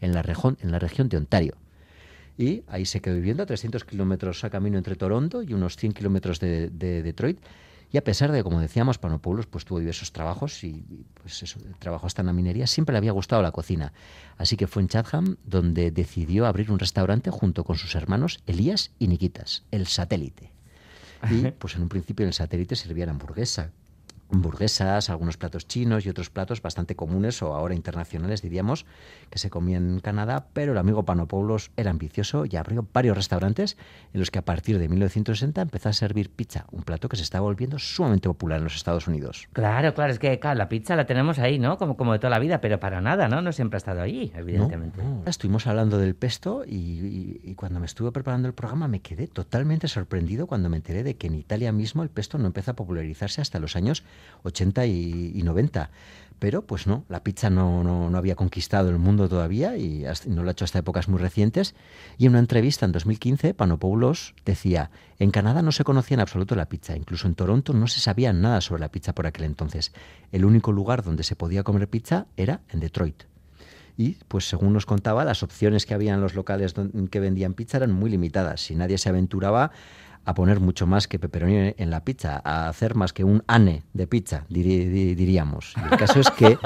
en 0.00 0.12
la, 0.12 0.22
región, 0.22 0.58
en 0.60 0.72
la 0.72 0.80
región 0.80 1.08
de 1.08 1.16
Ontario. 1.16 1.54
Y 2.36 2.62
ahí 2.68 2.84
se 2.84 3.00
quedó 3.00 3.14
viviendo 3.14 3.42
a 3.42 3.46
300 3.46 3.84
kilómetros 3.84 4.42
a 4.44 4.50
camino 4.50 4.78
entre 4.78 4.96
Toronto 4.96 5.42
y 5.42 5.54
unos 5.54 5.76
100 5.76 5.92
kilómetros 5.92 6.40
de 6.40 6.70
Detroit. 6.70 7.38
Y 7.92 7.98
a 7.98 8.04
pesar 8.04 8.30
de, 8.30 8.42
como 8.44 8.60
decíamos, 8.60 8.98
Panopoulos 8.98 9.46
pues, 9.46 9.64
tuvo 9.64 9.80
diversos 9.80 10.12
trabajos 10.12 10.62
y, 10.62 10.68
y, 10.68 11.06
pues 11.14 11.42
eso, 11.42 11.58
trabajó 11.78 12.06
hasta 12.06 12.22
en 12.22 12.26
la 12.26 12.32
minería, 12.32 12.66
siempre 12.66 12.92
le 12.92 12.98
había 12.98 13.12
gustado 13.12 13.42
la 13.42 13.50
cocina. 13.50 13.92
Así 14.38 14.56
que 14.56 14.66
fue 14.66 14.82
en 14.82 14.88
Chatham 14.88 15.36
donde 15.44 15.90
decidió 15.90 16.46
abrir 16.46 16.70
un 16.70 16.78
restaurante 16.78 17.30
junto 17.30 17.64
con 17.64 17.76
sus 17.76 17.94
hermanos 17.94 18.42
Elías 18.46 18.92
y 18.98 19.08
Nikitas, 19.08 19.64
el 19.70 19.86
satélite. 19.86 20.52
Y 21.30 21.50
pues 21.58 21.74
en 21.74 21.82
un 21.82 21.88
principio 21.88 22.24
en 22.24 22.28
el 22.28 22.34
satélite 22.34 22.76
servían 22.76 23.08
hamburguesa, 23.08 23.72
hamburguesas, 24.32 25.10
algunos 25.10 25.36
platos 25.36 25.66
chinos 25.66 26.06
y 26.06 26.08
otros 26.08 26.30
platos 26.30 26.62
bastante 26.62 26.96
comunes 26.96 27.42
o 27.42 27.54
ahora 27.54 27.74
internacionales, 27.74 28.42
diríamos, 28.42 28.86
que 29.30 29.38
se 29.38 29.50
comían 29.50 29.90
en 29.94 30.00
Canadá, 30.00 30.46
pero 30.52 30.72
el 30.72 30.78
amigo 30.78 31.04
Panopoulos 31.04 31.70
era 31.76 31.90
ambicioso 31.90 32.44
y 32.46 32.56
abrió 32.56 32.86
varios 32.92 33.16
restaurantes 33.16 33.76
en 34.12 34.20
los 34.20 34.30
que 34.30 34.38
a 34.38 34.44
partir 34.44 34.78
de 34.78 34.88
1960 34.88 35.60
empezó 35.62 35.88
a 35.88 35.92
servir 35.92 36.30
pizza, 36.30 36.66
un 36.70 36.82
plato 36.82 37.08
que 37.08 37.16
se 37.16 37.22
está 37.22 37.40
volviendo 37.40 37.78
sumamente 37.78 38.28
popular 38.28 38.58
en 38.58 38.64
los 38.64 38.76
Estados 38.76 39.06
Unidos. 39.08 39.48
Claro, 39.52 39.94
claro, 39.94 40.12
es 40.12 40.18
que 40.18 40.38
claro, 40.38 40.58
la 40.58 40.68
pizza 40.68 40.96
la 40.96 41.06
tenemos 41.06 41.38
ahí, 41.38 41.58
¿no? 41.58 41.78
Como, 41.78 41.96
como 41.96 42.12
de 42.12 42.18
toda 42.18 42.30
la 42.30 42.38
vida, 42.38 42.60
pero 42.60 42.80
para 42.80 43.00
nada, 43.00 43.28
¿no? 43.28 43.42
No 43.42 43.52
siempre 43.52 43.76
ha 43.76 43.78
estado 43.78 44.00
ahí, 44.02 44.32
evidentemente. 44.34 45.02
No, 45.02 45.16
no. 45.16 45.22
Estuvimos 45.26 45.66
hablando 45.66 45.98
del 45.98 46.14
pesto 46.14 46.64
y, 46.66 46.74
y- 46.76 47.40
y 47.42 47.54
cuando 47.54 47.80
me 47.80 47.86
estuve 47.86 48.12
preparando 48.12 48.48
el 48.48 48.54
programa 48.54 48.88
me 48.88 49.00
quedé 49.00 49.26
totalmente 49.26 49.88
sorprendido 49.88 50.46
cuando 50.46 50.68
me 50.68 50.76
enteré 50.76 51.02
de 51.02 51.16
que 51.16 51.26
en 51.26 51.34
Italia 51.34 51.72
mismo 51.72 52.02
el 52.02 52.10
pesto 52.10 52.38
no 52.38 52.46
empezó 52.46 52.72
a 52.72 52.74
popularizarse 52.74 53.40
hasta 53.40 53.58
los 53.58 53.76
años 53.76 54.04
80 54.42 54.86
y, 54.86 55.32
y 55.34 55.42
90. 55.42 55.90
Pero 56.40 56.62
pues 56.62 56.86
no, 56.86 57.04
la 57.10 57.22
pizza 57.22 57.50
no, 57.50 57.84
no, 57.84 58.08
no 58.08 58.18
había 58.18 58.34
conquistado 58.34 58.88
el 58.88 58.98
mundo 58.98 59.28
todavía 59.28 59.76
y 59.76 60.06
no 60.26 60.42
lo 60.42 60.48
ha 60.48 60.52
hecho 60.52 60.64
hasta 60.64 60.78
épocas 60.78 61.06
muy 61.06 61.20
recientes. 61.20 61.74
Y 62.16 62.24
en 62.24 62.30
una 62.30 62.38
entrevista 62.38 62.86
en 62.86 62.92
2015, 62.92 63.52
Panopoulos 63.52 64.34
decía, 64.46 64.90
en 65.18 65.32
Canadá 65.32 65.60
no 65.60 65.70
se 65.70 65.84
conocía 65.84 66.14
en 66.14 66.20
absoluto 66.20 66.56
la 66.56 66.70
pizza, 66.70 66.96
incluso 66.96 67.28
en 67.28 67.34
Toronto 67.34 67.74
no 67.74 67.86
se 67.86 68.00
sabía 68.00 68.32
nada 68.32 68.62
sobre 68.62 68.80
la 68.80 68.90
pizza 68.90 69.14
por 69.14 69.26
aquel 69.26 69.44
entonces. 69.44 69.92
El 70.32 70.46
único 70.46 70.72
lugar 70.72 71.04
donde 71.04 71.24
se 71.24 71.36
podía 71.36 71.62
comer 71.62 71.88
pizza 71.88 72.26
era 72.38 72.62
en 72.70 72.80
Detroit. 72.80 73.24
Y, 73.98 74.16
pues 74.28 74.48
según 74.48 74.72
nos 74.72 74.86
contaba, 74.86 75.26
las 75.26 75.42
opciones 75.42 75.84
que 75.84 75.92
había 75.92 76.14
en 76.14 76.22
los 76.22 76.34
locales 76.34 76.74
que 77.10 77.20
vendían 77.20 77.52
pizza 77.52 77.76
eran 77.76 77.92
muy 77.92 78.08
limitadas. 78.08 78.70
Y 78.70 78.74
nadie 78.74 78.96
se 78.96 79.10
aventuraba 79.10 79.72
a 80.24 80.34
poner 80.34 80.60
mucho 80.60 80.86
más 80.86 81.08
que 81.08 81.18
pepperoni 81.18 81.74
en 81.76 81.90
la 81.90 82.04
pizza, 82.04 82.40
a 82.44 82.68
hacer 82.68 82.94
más 82.94 83.12
que 83.12 83.24
un 83.24 83.42
ane 83.46 83.82
de 83.94 84.06
pizza, 84.06 84.44
diríamos. 84.48 85.74
El 85.90 85.98
caso 85.98 86.20
es 86.20 86.30
que 86.30 86.58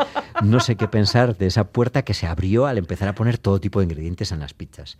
no 0.42 0.60
sé 0.60 0.76
qué 0.76 0.88
pensar 0.88 1.36
de 1.36 1.46
esa 1.46 1.64
puerta 1.64 2.02
que 2.02 2.14
se 2.14 2.26
abrió 2.26 2.66
al 2.66 2.78
empezar 2.78 3.08
a 3.08 3.14
poner 3.14 3.38
todo 3.38 3.60
tipo 3.60 3.80
de 3.80 3.84
ingredientes 3.84 4.32
en 4.32 4.40
las 4.40 4.54
pizzas. 4.54 4.98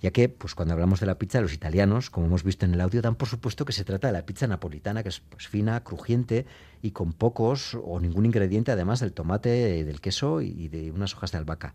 Ya 0.00 0.10
que, 0.10 0.28
pues 0.28 0.54
cuando 0.54 0.74
hablamos 0.74 1.00
de 1.00 1.06
la 1.06 1.18
pizza, 1.18 1.40
los 1.40 1.54
italianos, 1.54 2.10
como 2.10 2.26
hemos 2.26 2.42
visto 2.42 2.66
en 2.66 2.74
el 2.74 2.80
audio, 2.80 3.00
dan 3.00 3.14
por 3.14 3.28
supuesto 3.28 3.64
que 3.64 3.72
se 3.72 3.84
trata 3.84 4.08
de 4.08 4.12
la 4.12 4.26
pizza 4.26 4.46
napolitana, 4.46 5.02
que 5.02 5.08
es 5.08 5.20
pues, 5.20 5.48
fina, 5.48 5.82
crujiente 5.82 6.44
y 6.82 6.90
con 6.90 7.12
pocos 7.12 7.78
o 7.82 8.00
ningún 8.00 8.26
ingrediente, 8.26 8.72
además 8.72 9.00
del 9.00 9.12
tomate, 9.12 9.84
del 9.84 10.00
queso 10.00 10.42
y 10.42 10.68
de 10.68 10.90
unas 10.90 11.14
hojas 11.14 11.32
de 11.32 11.38
albahaca. 11.38 11.74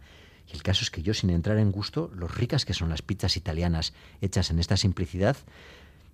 Y 0.52 0.56
el 0.56 0.64
caso 0.64 0.84
es 0.84 0.92
que 0.92 1.02
yo, 1.02 1.14
sin 1.14 1.30
entrar 1.30 1.58
en 1.58 1.72
gusto, 1.72 2.12
lo 2.16 2.28
ricas 2.28 2.66
que 2.66 2.74
son 2.74 2.90
las 2.90 3.02
pizzas 3.02 3.38
italianas 3.38 3.94
hechas 4.22 4.50
en 4.50 4.60
esta 4.60 4.78
simplicidad, 4.78 5.38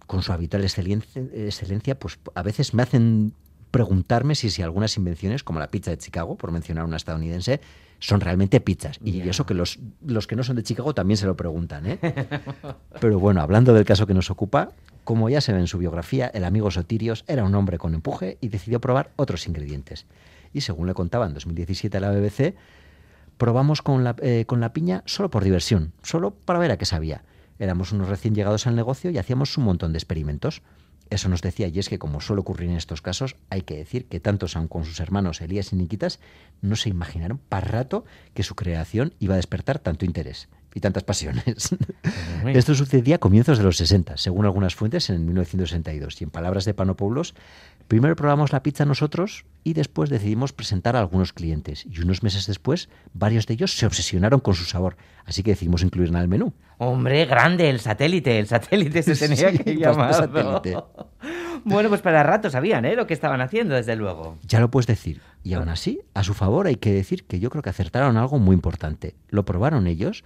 con 0.07 0.21
su 0.21 0.31
habitual 0.31 0.63
excelencia, 0.63 1.21
excelencia 1.33 1.97
pues 1.97 2.19
a 2.33 2.43
veces 2.43 2.73
me 2.73 2.83
hacen 2.83 3.33
preguntarme 3.71 4.35
si, 4.35 4.49
si 4.49 4.61
algunas 4.61 4.95
invenciones, 4.97 5.43
como 5.43 5.59
la 5.59 5.67
pizza 5.67 5.91
de 5.91 5.97
Chicago, 5.97 6.35
por 6.37 6.51
mencionar 6.51 6.85
una 6.85 6.95
estadounidense, 6.97 7.59
son 7.99 8.21
realmente 8.21 8.61
pizzas. 8.61 8.99
Y 9.03 9.11
Ya. 9.13 9.25
eso 9.25 9.45
que 9.45 9.53
los, 9.53 9.79
los 10.05 10.27
que 10.27 10.35
no 10.35 10.43
son 10.43 10.55
de 10.55 10.63
Chicago 10.63 10.93
también 10.93 11.17
se 11.17 11.25
lo 11.25 11.35
preguntan. 11.35 11.85
¿eh? 11.85 11.99
Pero 13.01 13.19
bueno, 13.19 13.41
hablando 13.41 13.73
del 13.73 13.83
caso 13.83 14.07
que 14.07 14.13
nos 14.13 14.29
ocupa, 14.31 14.69
como 15.03 15.29
ya 15.29 15.41
se 15.41 15.51
ve 15.53 15.59
en 15.59 15.67
su 15.67 15.77
biografía, 15.77 16.27
el 16.27 16.45
amigo 16.45 16.71
Sotirios 16.71 17.25
era 17.27 17.43
un 17.43 17.53
hombre 17.55 17.77
con 17.77 17.93
empuje 17.93 18.37
y 18.41 18.47
decidió 18.47 18.79
probar 18.79 19.11
otros 19.17 19.45
ingredientes. 19.47 20.05
Y 20.53 20.61
según 20.61 20.87
le 20.87 20.93
contaba 20.93 21.25
en 21.25 21.33
2017 21.33 21.97
a 21.97 21.99
la 21.99 22.11
BBC, 22.11 22.55
probamos 23.37 23.81
con 23.81 24.03
la, 24.03 24.15
eh, 24.21 24.45
con 24.47 24.61
la 24.61 24.71
piña 24.71 25.03
solo 25.05 25.29
por 25.29 25.43
diversión, 25.43 25.91
solo 26.01 26.31
para 26.31 26.59
ver 26.59 26.71
a 26.71 26.77
qué 26.77 26.85
sabía. 26.85 27.23
Éramos 27.59 27.91
unos 27.91 28.09
recién 28.09 28.35
llegados 28.35 28.67
al 28.67 28.75
negocio 28.75 29.11
y 29.11 29.17
hacíamos 29.17 29.57
un 29.57 29.65
montón 29.65 29.93
de 29.93 29.97
experimentos. 29.97 30.61
Eso 31.09 31.29
nos 31.29 31.41
decía, 31.41 31.67
y 31.67 31.79
es 31.79 31.89
que 31.89 31.99
como 31.99 32.19
suele 32.19 32.41
ocurrir 32.41 32.69
en 32.69 32.77
estos 32.77 33.01
casos, 33.01 33.35
hay 33.49 33.61
que 33.61 33.77
decir 33.77 34.07
que 34.07 34.19
tanto 34.19 34.47
Sam 34.47 34.67
con 34.67 34.85
sus 34.85 34.99
hermanos 34.99 35.41
Elías 35.41 35.71
y 35.71 35.75
Niquitas 35.75 36.19
no 36.61 36.75
se 36.75 36.89
imaginaron 36.89 37.37
para 37.37 37.67
rato 37.67 38.05
que 38.33 38.43
su 38.43 38.55
creación 38.55 39.13
iba 39.19 39.35
a 39.35 39.37
despertar 39.37 39.79
tanto 39.79 40.05
interés 40.05 40.49
y 40.75 40.81
tantas 40.81 41.03
pasiones. 41.03 41.75
Esto 42.45 42.75
sucedía 42.75 43.15
a 43.15 43.19
comienzos 43.19 43.57
de 43.57 43.63
los 43.63 43.77
60, 43.77 44.17
según 44.17 44.45
algunas 44.45 44.75
fuentes 44.75 45.09
en 45.09 45.25
1962. 45.25 46.21
Y 46.21 46.25
en 46.25 46.29
palabras 46.29 46.65
de 46.65 46.73
Panopoulos, 46.73 47.33
primero 47.87 48.15
probamos 48.17 48.51
la 48.51 48.61
pizza 48.61 48.83
nosotros 48.85 49.45
y 49.63 49.73
después 49.73 50.09
decidimos 50.09 50.51
presentar 50.51 50.97
a 50.97 50.99
algunos 50.99 51.31
clientes. 51.31 51.85
Y 51.89 52.01
unos 52.01 52.21
meses 52.23 52.45
después, 52.45 52.89
varios 53.13 53.47
de 53.47 53.53
ellos 53.53 53.75
se 53.75 53.85
obsesionaron 53.85 54.41
con 54.41 54.53
su 54.53 54.65
sabor. 54.65 54.97
Así 55.25 55.41
que 55.41 55.51
decidimos 55.51 55.81
incluirla 55.81 56.19
en 56.19 56.23
el 56.23 56.27
menú. 56.27 56.53
Hombre, 56.77 57.25
grande, 57.25 57.69
el 57.69 57.79
satélite, 57.79 58.37
el 58.37 58.47
satélite 58.47 59.01
se 59.01 59.15
tenía 59.27 59.51
Sí, 59.51 59.57
que 59.59 59.77
llamar. 59.77 60.29
Bueno, 61.67 61.89
pues 61.89 62.01
para 62.01 62.21
rato 62.21 62.51
sabían, 62.51 62.85
¿eh? 62.85 62.95
Lo 62.95 63.07
que 63.07 63.15
estaban 63.15 63.41
haciendo, 63.41 63.73
desde 63.73 63.95
luego. 63.95 64.37
Ya 64.43 64.59
lo 64.59 64.69
puedes 64.69 64.85
decir. 64.85 65.21
Y 65.43 65.53
aún 65.53 65.69
así, 65.69 66.01
a 66.13 66.21
su 66.21 66.35
favor 66.35 66.67
hay 66.67 66.75
que 66.75 66.93
decir 66.93 67.23
que 67.25 67.39
yo 67.39 67.49
creo 67.49 67.63
que 67.63 67.71
acertaron 67.71 68.17
algo 68.17 68.37
muy 68.37 68.53
importante. 68.53 69.15
Lo 69.29 69.45
probaron 69.45 69.87
ellos, 69.87 70.23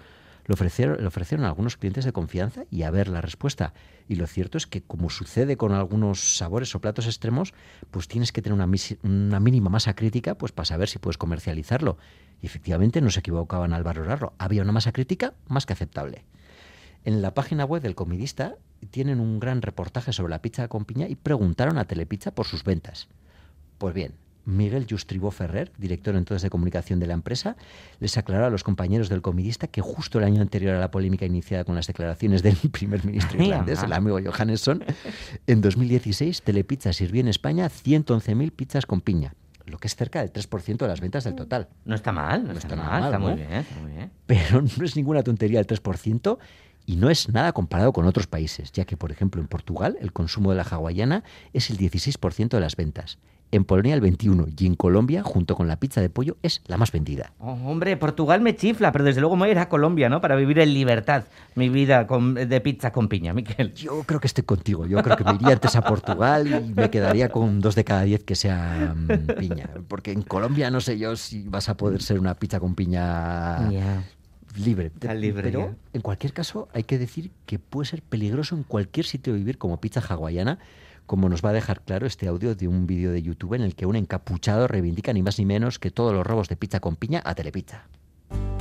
lo 0.49 0.55
ofrecieron, 0.55 1.05
ofrecieron 1.05 1.45
a 1.45 1.49
algunos 1.49 1.77
clientes 1.77 2.05
de 2.05 2.11
confianza 2.11 2.63
y 2.71 2.81
a 2.81 2.89
ver 2.89 3.07
la 3.07 3.21
respuesta. 3.21 3.75
Y 4.07 4.15
lo 4.15 4.25
cierto 4.25 4.57
es 4.57 4.65
que, 4.65 4.81
como 4.81 5.11
sucede 5.11 5.57
con 5.57 5.73
algunos 5.73 6.37
sabores 6.37 6.73
o 6.73 6.81
platos 6.81 7.05
extremos, 7.05 7.53
pues 7.91 8.07
tienes 8.07 8.31
que 8.31 8.41
tener 8.41 8.55
una, 8.55 8.67
una 9.03 9.39
mínima 9.39 9.69
masa 9.69 9.93
crítica 9.93 10.33
pues 10.33 10.51
para 10.51 10.65
saber 10.65 10.89
si 10.89 10.97
puedes 10.97 11.19
comercializarlo. 11.19 11.99
Y 12.41 12.47
efectivamente 12.47 12.99
no 12.99 13.11
se 13.11 13.19
equivocaban 13.19 13.73
al 13.73 13.83
valorarlo. 13.83 14.33
Había 14.39 14.63
una 14.63 14.71
masa 14.71 14.91
crítica 14.91 15.35
más 15.47 15.67
que 15.67 15.73
aceptable. 15.73 16.25
En 17.05 17.21
la 17.21 17.35
página 17.35 17.63
web 17.63 17.83
del 17.83 17.93
comidista 17.93 18.55
tienen 18.89 19.19
un 19.19 19.39
gran 19.39 19.61
reportaje 19.61 20.13
sobre 20.13 20.31
la 20.31 20.41
pizza 20.41 20.67
con 20.67 20.83
piña 20.83 21.07
y 21.07 21.13
preguntaron 21.13 21.77
a 21.77 21.85
Telepizza 21.85 22.33
por 22.33 22.47
sus 22.47 22.63
ventas. 22.63 23.07
Pues 23.77 23.93
bien, 23.93 24.15
Miguel 24.49 24.85
Justribó 24.89 25.31
Ferrer, 25.31 25.71
director 25.77 26.15
entonces 26.15 26.41
de 26.41 26.49
comunicación 26.49 26.99
de 26.99 27.07
la 27.07 27.13
empresa, 27.13 27.55
les 27.99 28.17
aclaró 28.17 28.45
a 28.45 28.49
los 28.49 28.63
compañeros 28.63 29.09
del 29.09 29.21
comidista 29.21 29.67
que 29.67 29.81
justo 29.81 30.17
el 30.17 30.25
año 30.25 30.41
anterior 30.41 30.75
a 30.75 30.79
la 30.79 30.91
polémica 30.91 31.25
iniciada 31.25 31.63
con 31.63 31.75
las 31.75 31.87
declaraciones 31.87 32.43
del 32.43 32.57
primer 32.71 33.05
ministro 33.05 33.41
irlandés, 33.43 33.83
el 33.83 33.93
amigo 33.93 34.19
Johannesson, 34.23 34.83
en 35.47 35.61
2016 35.61 36.41
Telepizza 36.41 36.93
sirvió 36.93 37.21
en 37.21 37.27
España 37.27 37.69
111.000 37.69 38.51
pizzas 38.51 38.85
con 38.85 39.01
piña, 39.01 39.33
lo 39.65 39.77
que 39.77 39.87
es 39.87 39.95
cerca 39.95 40.21
del 40.21 40.33
3% 40.33 40.77
de 40.77 40.87
las 40.87 40.99
ventas 40.99 41.23
del 41.23 41.35
total. 41.35 41.69
No 41.85 41.95
está 41.95 42.11
mal, 42.11 42.43
no, 42.43 42.53
No 42.53 42.59
está, 42.59 42.75
está 42.75 42.75
mal, 42.75 43.03
está 43.05 43.19
muy 43.19 43.33
bien, 43.35 43.53
está 43.53 43.79
muy 43.79 43.91
bien. 43.91 44.11
Pero 44.25 44.61
no 44.77 44.85
es 44.85 44.95
ninguna 44.95 45.23
tontería 45.23 45.59
el 45.59 45.67
3% 45.67 46.37
y 46.85 46.95
no 46.95 47.09
es 47.09 47.29
nada 47.29 47.53
comparado 47.53 47.93
con 47.93 48.07
otros 48.07 48.25
países, 48.25 48.71
ya 48.71 48.85
que, 48.85 48.97
por 48.97 49.11
ejemplo, 49.11 49.41
en 49.41 49.47
Portugal 49.47 49.97
el 50.01 50.11
consumo 50.11 50.49
de 50.49 50.57
la 50.57 50.63
hawaiana 50.63 51.23
es 51.53 51.69
el 51.69 51.77
16% 51.77 52.49
de 52.49 52.59
las 52.59 52.75
ventas, 52.75 53.19
en 53.51 53.65
Polonia 53.65 53.95
el 53.95 54.01
21% 54.01 54.53
y 54.61 54.65
en 54.67 54.75
Colombia, 54.75 55.23
junto 55.23 55.55
con 55.55 55.67
la 55.67 55.79
pizza 55.79 56.01
de 56.01 56.09
pollo, 56.09 56.37
es 56.43 56.61
la 56.67 56.77
más 56.77 56.91
vendida. 56.91 57.33
Oh, 57.39 57.53
hombre, 57.65 57.97
Portugal 57.97 58.41
me 58.41 58.55
chifla, 58.55 58.91
pero 58.91 59.03
desde 59.03 59.21
luego 59.21 59.35
me 59.35 59.41
voy 59.41 59.49
a 59.49 59.51
ir 59.53 59.57
a 59.59 59.69
Colombia, 59.69 60.07
¿no? 60.09 60.21
Para 60.21 60.35
vivir 60.35 60.59
en 60.59 60.73
libertad 60.73 61.23
mi 61.55 61.69
vida 61.69 62.05
con- 62.07 62.35
de 62.35 62.61
pizza 62.61 62.91
con 62.91 63.07
piña, 63.07 63.33
Miquel. 63.33 63.73
Yo 63.73 64.03
creo 64.03 64.19
que 64.19 64.27
estoy 64.27 64.43
contigo, 64.43 64.85
yo 64.85 65.01
creo 65.01 65.15
que 65.17 65.23
me 65.23 65.33
iría 65.33 65.53
antes 65.53 65.75
a 65.75 65.81
Portugal 65.81 66.47
y 66.47 66.73
me 66.73 66.89
quedaría 66.89 67.29
con 67.29 67.59
dos 67.59 67.75
de 67.75 67.83
cada 67.83 68.03
diez 68.03 68.23
que 68.23 68.35
sea 68.35 68.93
mm, 68.95 69.37
piña, 69.39 69.69
porque 69.87 70.11
en 70.11 70.21
Colombia 70.21 70.69
no 70.71 70.79
sé 70.81 70.97
yo 70.99 71.15
si 71.15 71.43
vas 71.47 71.69
a 71.69 71.75
poder 71.77 72.01
ser 72.01 72.19
una 72.19 72.35
pizza 72.35 72.59
con 72.59 72.75
piña 72.75 73.69
Ya. 73.71 74.03
libre. 74.57 74.91
Libre, 75.15 75.43
Pero 75.43 75.59
ya. 75.59 75.75
en 75.93 76.01
cualquier 76.01 76.33
caso 76.33 76.67
hay 76.73 76.83
que 76.83 76.97
decir 76.97 77.31
que 77.45 77.59
puede 77.59 77.87
ser 77.89 78.01
peligroso 78.01 78.55
en 78.55 78.63
cualquier 78.63 79.05
sitio 79.05 79.33
vivir 79.33 79.57
como 79.57 79.79
pizza 79.79 80.01
hawaiana, 80.07 80.59
como 81.09 81.27
nos 81.27 81.43
va 81.43 81.49
a 81.49 81.53
dejar 81.53 81.81
claro 81.81 82.05
este 82.05 82.27
audio 82.27 82.53
de 82.53 82.67
un 82.67 82.85
vídeo 82.85 83.11
de 83.11 83.23
YouTube 83.23 83.55
en 83.55 83.63
el 83.63 83.73
que 83.73 83.87
un 83.87 83.95
encapuchado 83.95 84.67
reivindica 84.67 85.11
ni 85.11 85.23
más 85.23 85.39
ni 85.39 85.45
menos 85.45 85.79
que 85.79 85.89
todos 85.89 86.13
los 86.13 86.23
robos 86.23 86.49
de 86.49 86.55
pizza 86.55 86.79
con 86.79 86.97
piña 86.97 87.19
a 87.25 87.33
Telepizza. 87.33 87.87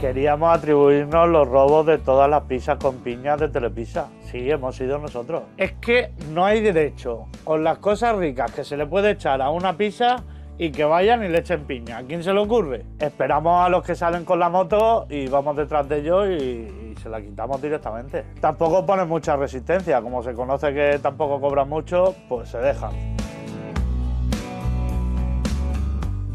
Queríamos 0.01 0.57
atribuirnos 0.57 1.29
los 1.29 1.47
robos 1.47 1.85
de 1.85 1.99
todas 1.99 2.31
las 2.31 2.45
pizzas 2.45 2.79
con 2.79 3.01
piña 3.01 3.37
de 3.37 3.51
Telepizza. 3.51 4.09
Sí, 4.31 4.51
hemos 4.51 4.77
sido 4.77 4.97
nosotros. 4.97 5.43
Es 5.59 5.73
que 5.73 6.13
no 6.33 6.47
hay 6.47 6.63
derecho 6.63 7.27
con 7.45 7.63
las 7.63 7.81
cosas 7.81 8.17
ricas 8.17 8.51
que 8.51 8.65
se 8.65 8.79
le 8.79 8.87
puede 8.87 9.11
echar 9.11 9.43
a 9.43 9.51
una 9.51 9.77
pizza 9.77 10.25
y 10.59 10.71
que 10.71 10.85
vayan 10.85 11.25
y 11.25 11.29
le 11.29 11.39
echen 11.39 11.65
piña. 11.65 11.99
¿A 11.99 12.03
quién 12.03 12.23
se 12.23 12.33
le 12.33 12.41
ocurre? 12.41 12.85
Esperamos 12.99 13.65
a 13.65 13.69
los 13.69 13.85
que 13.85 13.95
salen 13.95 14.25
con 14.25 14.39
la 14.39 14.49
moto 14.49 15.07
y 15.09 15.29
vamos 15.29 15.57
detrás 15.57 15.89
de 15.89 15.99
ellos 15.99 16.29
y, 16.29 16.95
se 17.01 17.09
la 17.09 17.21
quitamos 17.21 17.63
directamente. 17.63 18.25
Tampoco 18.41 18.85
ponen 18.85 19.09
mucha 19.09 19.37
resistencia. 19.37 20.03
Como 20.03 20.21
se 20.23 20.35
conoce 20.35 20.75
que 20.75 20.99
tampoco 21.01 21.41
cobran 21.41 21.69
mucho, 21.69 22.15
pues 22.29 22.49
se 22.49 22.59
dejan. 22.59 23.18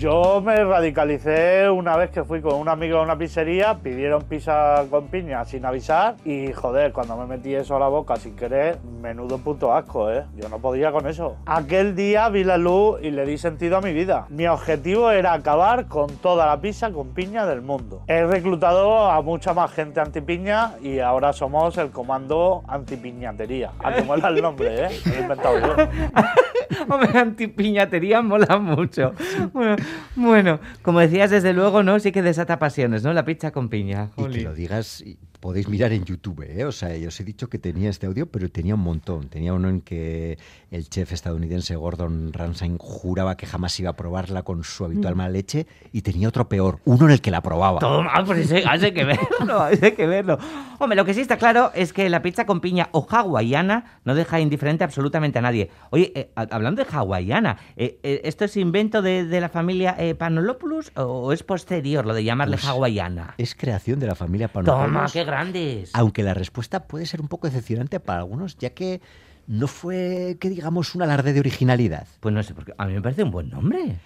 Yo 0.04 0.42
me 0.42 0.62
radicalicé 0.62 1.70
una 1.70 1.96
vez 1.96 2.10
que 2.10 2.26
fui 2.26 2.42
con 2.42 2.56
un 2.56 2.68
amigo 2.68 2.98
a 2.98 3.04
una 3.04 3.18
pizzería, 3.18 3.76
pidieron 3.76 4.24
pizza 4.24 4.84
con 4.90 5.08
piña 5.08 5.46
sin 5.46 5.66
avisar 5.66 6.18
y 6.26 6.52
joder, 6.52 6.92
cuando 6.92 7.16
me 7.16 7.26
metí 7.26 7.56
eso 7.56 7.78
a 7.78 7.80
la 7.80 7.88
boca 7.88 8.18
sin 8.18 8.36
querer, 8.36 8.80
menudo 9.02 9.38
puto 9.38 9.74
asco, 9.74 10.12
¿eh? 10.12 10.26
Yo 10.36 10.50
no 10.50 10.60
podía 10.60 10.92
con 10.92 11.08
eso. 11.08 11.38
Aquel 11.46 11.96
día 11.96 12.28
vi 12.28 12.44
la 12.44 12.58
luz 12.58 13.00
y 13.02 13.12
le 13.12 13.26
di 13.26 13.38
sentido 13.38 13.78
a 13.78 13.82
mi 13.82 13.94
vida. 13.94 14.26
Mi 14.28 14.46
objetivo 14.46 15.10
era 15.10 15.32
acabar 15.32 15.88
con 15.88 16.10
toda 16.18 16.48
la 16.48 16.60
pizza 16.60 16.92
con 16.92 17.14
piña 17.14 17.46
del 17.46 17.62
mundo. 17.62 18.02
He 18.08 18.26
reclutado 18.26 19.10
a 19.10 19.22
mucha 19.22 19.54
más 19.54 19.72
gente 19.72 20.02
antipiña 20.02 20.74
y 20.82 21.00
ahora 21.00 21.32
somos 21.32 21.78
el 21.78 21.92
comando 21.92 22.62
antipiñatería. 22.68 23.72
A 23.82 23.94
que 23.94 24.02
mola 24.02 24.28
el 24.28 24.42
nombre, 24.42 24.84
¿eh? 24.84 24.90
Me 25.06 25.12
lo 25.12 25.18
he 25.18 25.22
inventado 25.22 25.60
yo. 25.60 25.76
Hombre, 26.88 27.18
antipiñatería 27.18 28.22
mola 28.22 28.58
mucho. 28.58 29.13
Bueno, 29.53 29.75
bueno, 30.15 30.60
como 30.82 31.00
decías, 31.00 31.32
desde 31.32 31.53
luego, 31.53 31.84
¿no? 31.84 32.00
Sí 32.00 32.12
que 32.12 32.22
desata 32.22 32.60
pasiones, 32.60 33.03
¿no? 33.03 33.13
La 33.13 33.25
pizza 33.25 33.51
con 33.51 33.70
piña. 33.70 34.10
Y 34.18 34.24
que 34.27 34.42
lo 34.42 34.53
digas, 34.53 35.03
podéis 35.44 35.68
mirar 35.68 35.92
en 35.92 36.06
YouTube, 36.06 36.42
¿eh? 36.48 36.64
O 36.64 36.72
sea, 36.72 36.96
yo 36.96 37.10
os 37.10 37.20
he 37.20 37.26
dicho 37.26 37.50
que 37.50 37.60
tenía 37.60 37.90
este 37.90 38.06
audio, 38.08 38.28
pero 38.32 38.48
tenía 38.48 38.76
un 38.76 38.80
montón. 38.80 39.28
Tenía 39.28 39.54
uno 39.54 39.68
en 39.68 39.82
que 39.82 40.38
el 40.72 40.88
chef 40.90 41.12
estadounidense 41.12 41.76
Gordon 41.76 42.32
Ramsay 42.32 42.74
juraba 42.80 43.36
que 43.36 43.46
jamás 43.46 43.78
iba 43.78 43.90
a 43.90 43.96
probarla 43.98 44.44
con 44.44 44.64
su 44.64 44.86
habitual 44.86 45.16
mala 45.18 45.32
leche 45.32 45.68
y 45.92 46.02
tenía 46.02 46.30
otro 46.30 46.48
peor, 46.48 46.80
uno 46.86 47.08
en 47.08 47.12
el 47.12 47.20
que 47.20 47.30
la 47.30 47.42
probaba. 47.42 47.80
Todo 47.82 48.02
mal, 48.04 48.24
pues 48.24 48.40
ese- 48.50 48.64
hay 48.66 48.94
que 48.94 49.04
verlo, 49.04 49.62
hay 49.64 49.78
que 49.92 50.08
verlo. 50.08 50.38
Hombre, 50.80 50.96
lo 50.96 51.04
que 51.04 51.14
sí 51.14 51.20
está 51.20 51.36
claro 51.38 51.72
es 51.76 51.92
que 51.92 52.10
la 52.10 52.22
pizza 52.22 52.46
con 52.46 52.62
piña 52.62 52.88
o 52.94 53.06
hawaiana 53.10 54.00
no 54.06 54.16
deja 54.16 54.40
indiferente 54.40 54.86
absolutamente 54.86 55.40
a 55.40 55.42
nadie. 55.42 55.70
Oye, 55.90 56.14
eh, 56.16 56.32
hablando 56.36 56.82
de 56.86 56.90
hawaiana, 56.90 57.58
eh, 57.76 58.00
eh, 58.04 58.22
¿esto 58.24 58.46
es 58.46 58.56
invento 58.56 59.02
de, 59.02 59.26
de 59.26 59.42
la 59.42 59.50
familia 59.50 59.94
eh, 60.00 60.16
Panolopoulos 60.16 60.94
o 60.96 61.34
es 61.34 61.44
posterior 61.44 62.06
lo 62.06 62.14
de 62.14 62.24
llamarle 62.24 62.56
Pues, 62.56 62.66
hawaiana? 62.66 63.36
Es 63.38 63.56
creación 63.56 64.00
de 64.00 64.08
la 64.08 64.16
familia 64.16 64.48
Panopoulos. 64.48 64.86
Toma, 64.86 65.06
qué 65.12 65.26
grandes. 65.34 65.92
Aunque 65.94 66.24
la 66.24 66.34
respuesta 66.34 66.88
puede 66.88 67.06
ser 67.06 67.22
un 67.22 67.28
poco 67.28 67.48
decepcionante 67.48 68.00
para 68.00 68.20
algunos, 68.20 68.58
ya 68.58 68.72
que 68.72 69.02
no 69.48 69.68
fue, 69.68 70.38
que 70.40 70.50
digamos, 70.50 70.96
un 70.96 71.02
alarde 71.02 71.34
de 71.34 71.40
originalidad. 71.40 72.08
Pues 72.20 72.34
no 72.34 72.42
sé, 72.44 72.54
porque 72.54 72.74
a 72.78 72.86
mí 72.86 72.94
me 72.94 73.02
parece 73.02 73.24
un 73.24 73.32
buen 73.32 73.50
nombre. 73.50 73.98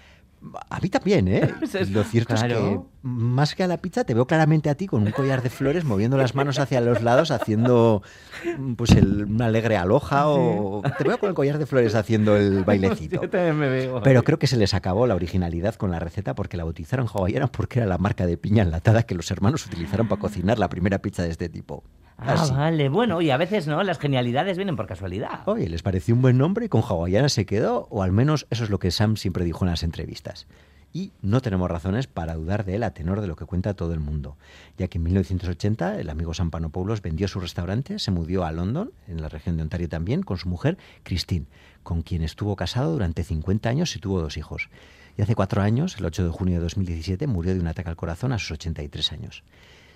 A 0.69 0.79
mí 0.79 0.89
también, 0.89 1.27
¿eh? 1.27 1.51
Lo 1.89 2.03
cierto 2.03 2.35
es 2.35 2.43
que, 2.43 2.79
más 3.01 3.55
que 3.55 3.63
a 3.63 3.67
la 3.67 3.77
pizza, 3.77 4.03
te 4.03 4.13
veo 4.13 4.27
claramente 4.27 4.69
a 4.69 4.75
ti 4.75 4.85
con 4.85 5.03
un 5.03 5.11
collar 5.11 5.41
de 5.41 5.49
flores, 5.49 5.83
moviendo 5.83 6.15
las 6.15 6.35
manos 6.35 6.59
hacia 6.59 6.79
los 6.79 7.01
lados, 7.01 7.31
haciendo 7.31 8.03
pues 8.75 8.91
el, 8.91 9.25
una 9.25 9.47
alegre 9.47 9.77
aloja, 9.77 10.27
o 10.27 10.83
te 10.97 11.03
veo 11.03 11.17
con 11.17 11.29
el 11.29 11.35
collar 11.35 11.57
de 11.57 11.65
flores 11.65 11.95
haciendo 11.95 12.37
el 12.37 12.63
bailecito. 12.65 13.21
Yo 13.21 13.29
también 13.29 13.57
me 13.57 13.67
veo. 13.67 14.01
Pero 14.03 14.23
creo 14.23 14.37
que 14.37 14.47
se 14.47 14.57
les 14.57 14.73
acabó 14.73 15.07
la 15.07 15.15
originalidad 15.15 15.75
con 15.75 15.89
la 15.89 15.99
receta 15.99 16.35
porque 16.35 16.55
la 16.55 16.63
bautizaron 16.63 17.07
hawaiana 17.07 17.47
porque 17.47 17.79
era 17.79 17.87
la 17.87 17.97
marca 17.97 18.27
de 18.27 18.37
piña 18.37 18.63
enlatada 18.63 19.03
que 19.03 19.15
los 19.15 19.29
hermanos 19.31 19.65
utilizaron 19.65 20.07
para 20.07 20.21
cocinar 20.21 20.59
la 20.59 20.69
primera 20.69 20.99
pizza 20.99 21.23
de 21.23 21.31
este 21.31 21.49
tipo. 21.49 21.83
Ah, 22.17 22.33
Así. 22.33 22.51
vale. 22.51 22.89
Bueno, 22.89 23.21
y 23.21 23.29
a 23.29 23.37
veces 23.37 23.67
no, 23.67 23.81
las 23.83 23.99
genialidades 23.99 24.57
vienen 24.57 24.75
por 24.75 24.87
casualidad. 24.87 25.41
Oye, 25.45 25.69
les 25.69 25.83
pareció 25.83 26.15
un 26.15 26.21
buen 26.21 26.37
nombre 26.37 26.65
y 26.65 26.69
con 26.69 26.81
hawaiana 26.81 27.29
se 27.29 27.45
quedó, 27.45 27.87
o 27.91 28.01
al 28.01 28.11
menos 28.11 28.47
eso 28.49 28.63
es 28.63 28.69
lo 28.69 28.79
que 28.79 28.91
Sam 28.91 29.17
siempre 29.17 29.45
dijo 29.45 29.65
en 29.65 29.71
las 29.71 29.83
entrevistas. 29.83 30.47
Y 30.93 31.11
no 31.21 31.41
tenemos 31.41 31.69
razones 31.69 32.07
para 32.07 32.33
dudar 32.33 32.65
de 32.65 32.75
él 32.75 32.83
a 32.83 32.91
tenor 32.91 33.21
de 33.21 33.27
lo 33.27 33.35
que 33.35 33.45
cuenta 33.45 33.75
todo 33.75 33.93
el 33.93 33.99
mundo, 33.99 34.35
ya 34.77 34.87
que 34.87 34.97
en 34.97 35.03
1980 35.03 35.99
el 35.99 36.09
amigo 36.09 36.33
Sam 36.33 36.49
Panopoulos 36.49 37.01
vendió 37.01 37.27
su 37.27 37.39
restaurante, 37.39 37.99
se 37.99 38.09
mudó 38.09 38.45
a 38.45 38.51
London, 38.51 38.91
en 39.07 39.21
la 39.21 39.29
región 39.29 39.57
de 39.57 39.63
Ontario 39.63 39.89
también, 39.89 40.23
con 40.23 40.37
su 40.37 40.49
mujer 40.49 40.77
Christine, 41.03 41.45
con 41.83 42.01
quien 42.01 42.23
estuvo 42.23 42.55
casado 42.55 42.93
durante 42.93 43.23
50 43.23 43.69
años 43.69 43.95
y 43.95 43.99
tuvo 43.99 44.21
dos 44.21 44.37
hijos. 44.37 44.69
Y 45.17 45.21
hace 45.21 45.35
cuatro 45.35 45.61
años, 45.61 45.97
el 45.97 46.05
8 46.05 46.25
de 46.25 46.29
junio 46.31 46.55
de 46.55 46.61
2017, 46.61 47.27
murió 47.27 47.53
de 47.53 47.59
un 47.59 47.67
ataque 47.67 47.89
al 47.89 47.95
corazón 47.95 48.31
a 48.31 48.39
sus 48.39 48.51
83 48.51 49.11
años. 49.11 49.43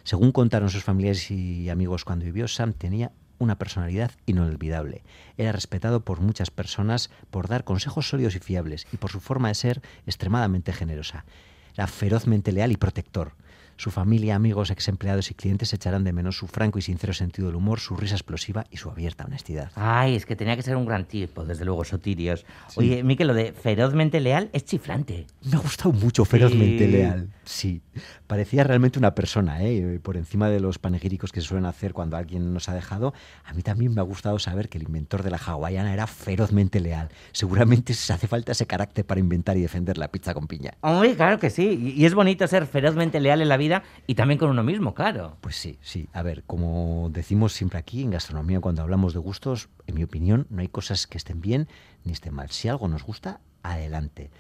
Según 0.04 0.32
contaron 0.32 0.70
sus 0.70 0.84
familiares 0.84 1.30
y 1.32 1.70
amigos 1.70 2.06
cuando 2.06 2.26
vivió, 2.26 2.48
Sam 2.48 2.74
tenía 2.74 3.12
una 3.42 3.58
personalidad 3.58 4.12
inolvidable. 4.26 5.04
Era 5.38 5.52
respetado 5.52 6.06
por 6.06 6.22
muchas 6.22 6.52
personas 6.52 7.10
por 7.30 7.48
dar 7.48 7.64
consejos 7.64 8.08
sólidos 8.08 8.36
y 8.36 8.40
fiables 8.40 8.88
y 8.92 8.98
por 8.98 9.12
su 9.12 9.20
forma 9.20 9.48
de 9.48 9.56
ser 9.56 9.82
extremadamente 10.06 10.74
generosa. 10.74 11.26
Era 11.74 11.88
ferozmente 11.88 12.52
leal 12.52 12.72
y 12.72 12.78
protector. 12.78 13.34
Su 13.82 13.90
familia, 13.90 14.36
amigos, 14.36 14.70
ex 14.70 14.90
empleados 14.90 15.32
y 15.32 15.34
clientes 15.34 15.74
echarán 15.74 16.04
de 16.04 16.14
menos 16.14 16.38
su 16.38 16.46
franco 16.46 16.78
y 16.78 16.84
sincero 16.84 17.14
sentido 17.14 17.48
del 17.48 17.56
humor, 17.56 17.80
su 17.80 17.96
risa 17.96 18.14
explosiva 18.14 18.64
y 18.70 18.78
su 18.78 18.92
abierta 18.92 19.26
honestidad. 19.26 19.72
Ay, 19.74 20.16
es 20.16 20.28
que 20.28 20.36
tenía 20.36 20.56
que 20.56 20.62
ser 20.62 20.76
un 20.76 20.86
gran 20.86 21.06
tipo, 21.06 21.44
desde 21.46 21.66
luego, 21.66 21.84
Sotirios. 21.84 22.46
Oye, 22.76 23.02
Miquel, 23.04 23.26
lo 23.30 23.34
de 23.34 23.54
ferozmente 23.54 24.20
leal 24.20 24.52
es 24.54 24.66
chiflante. 24.66 25.26
Me 25.42 25.56
ha 25.56 25.60
gustado 25.62 25.94
mucho 25.94 26.26
ferozmente 26.26 26.86
Sí. 26.86 26.92
leal. 26.92 27.30
Sí, 27.44 27.82
parecía 28.28 28.64
realmente 28.64 29.00
una 29.00 29.16
persona, 29.16 29.64
¿eh? 29.64 30.00
por 30.04 30.16
encima 30.16 30.48
de 30.50 30.60
los 30.60 30.78
panegíricos 30.78 31.32
que 31.32 31.42
se 31.42 31.48
suelen 31.48 31.66
hacer 31.66 31.92
cuando 31.94 32.18
alguien 32.18 32.54
nos 32.54 32.70
ha 32.70 32.76
dejado. 32.76 33.16
A 33.46 33.54
mí 33.54 33.64
también 33.64 33.96
me 33.96 34.00
ha 34.02 34.04
gustado 34.04 34.38
saber 34.38 34.70
que 34.70 34.78
el 34.78 34.84
inventor 34.84 35.24
de 35.24 35.32
la 35.32 35.38
hawaiana 35.38 35.92
era 35.92 36.06
ferozmente 36.06 36.80
leal. 36.80 37.10
Seguramente 37.32 37.96
se 37.96 38.14
hace 38.14 38.28
falta 38.28 38.52
ese 38.52 38.68
carácter 38.68 39.06
para 39.06 39.20
inventar 39.20 39.58
y 39.58 39.62
defender 39.62 39.98
la 39.98 40.10
pizza 40.10 40.36
con 40.36 40.46
piña. 40.46 40.76
Hombre, 40.82 41.16
claro 41.16 41.40
que 41.40 41.50
sí. 41.50 41.94
Y 41.98 42.06
es 42.06 42.14
bonito 42.14 42.46
ser 42.48 42.68
ferozmente 42.68 43.20
leal 43.20 43.42
en 43.42 43.50
la 43.50 43.58
vida 43.58 43.71
y 44.08 44.16
también 44.16 44.38
con 44.38 44.50
uno 44.50 44.64
mismo, 44.64 44.94
claro. 44.94 45.38
Pues 45.42 45.56
sí, 45.56 45.78
sí. 45.82 46.10
A 46.14 46.22
ver, 46.22 46.44
como 46.44 47.10
decimos 47.12 47.54
siempre 47.54 47.80
aquí 47.80 48.02
en 48.04 48.12
gastronomía 48.12 48.60
cuando 48.60 48.82
hablamos 48.82 49.14
de 49.14 49.20
gustos, 49.20 49.70
en 49.88 49.96
mi 49.96 50.04
opinión 50.04 50.48
no 50.50 50.62
hay 50.62 50.68
cosas 50.68 51.08
que 51.08 51.18
estén 51.18 51.42
bien 51.42 51.68
ni 52.04 52.12
estén 52.12 52.34
mal. 52.34 52.50
Si 52.52 52.68
algo 52.68 52.88
nos 52.88 53.04
gusta, 53.04 53.40
adelante. 53.64 54.32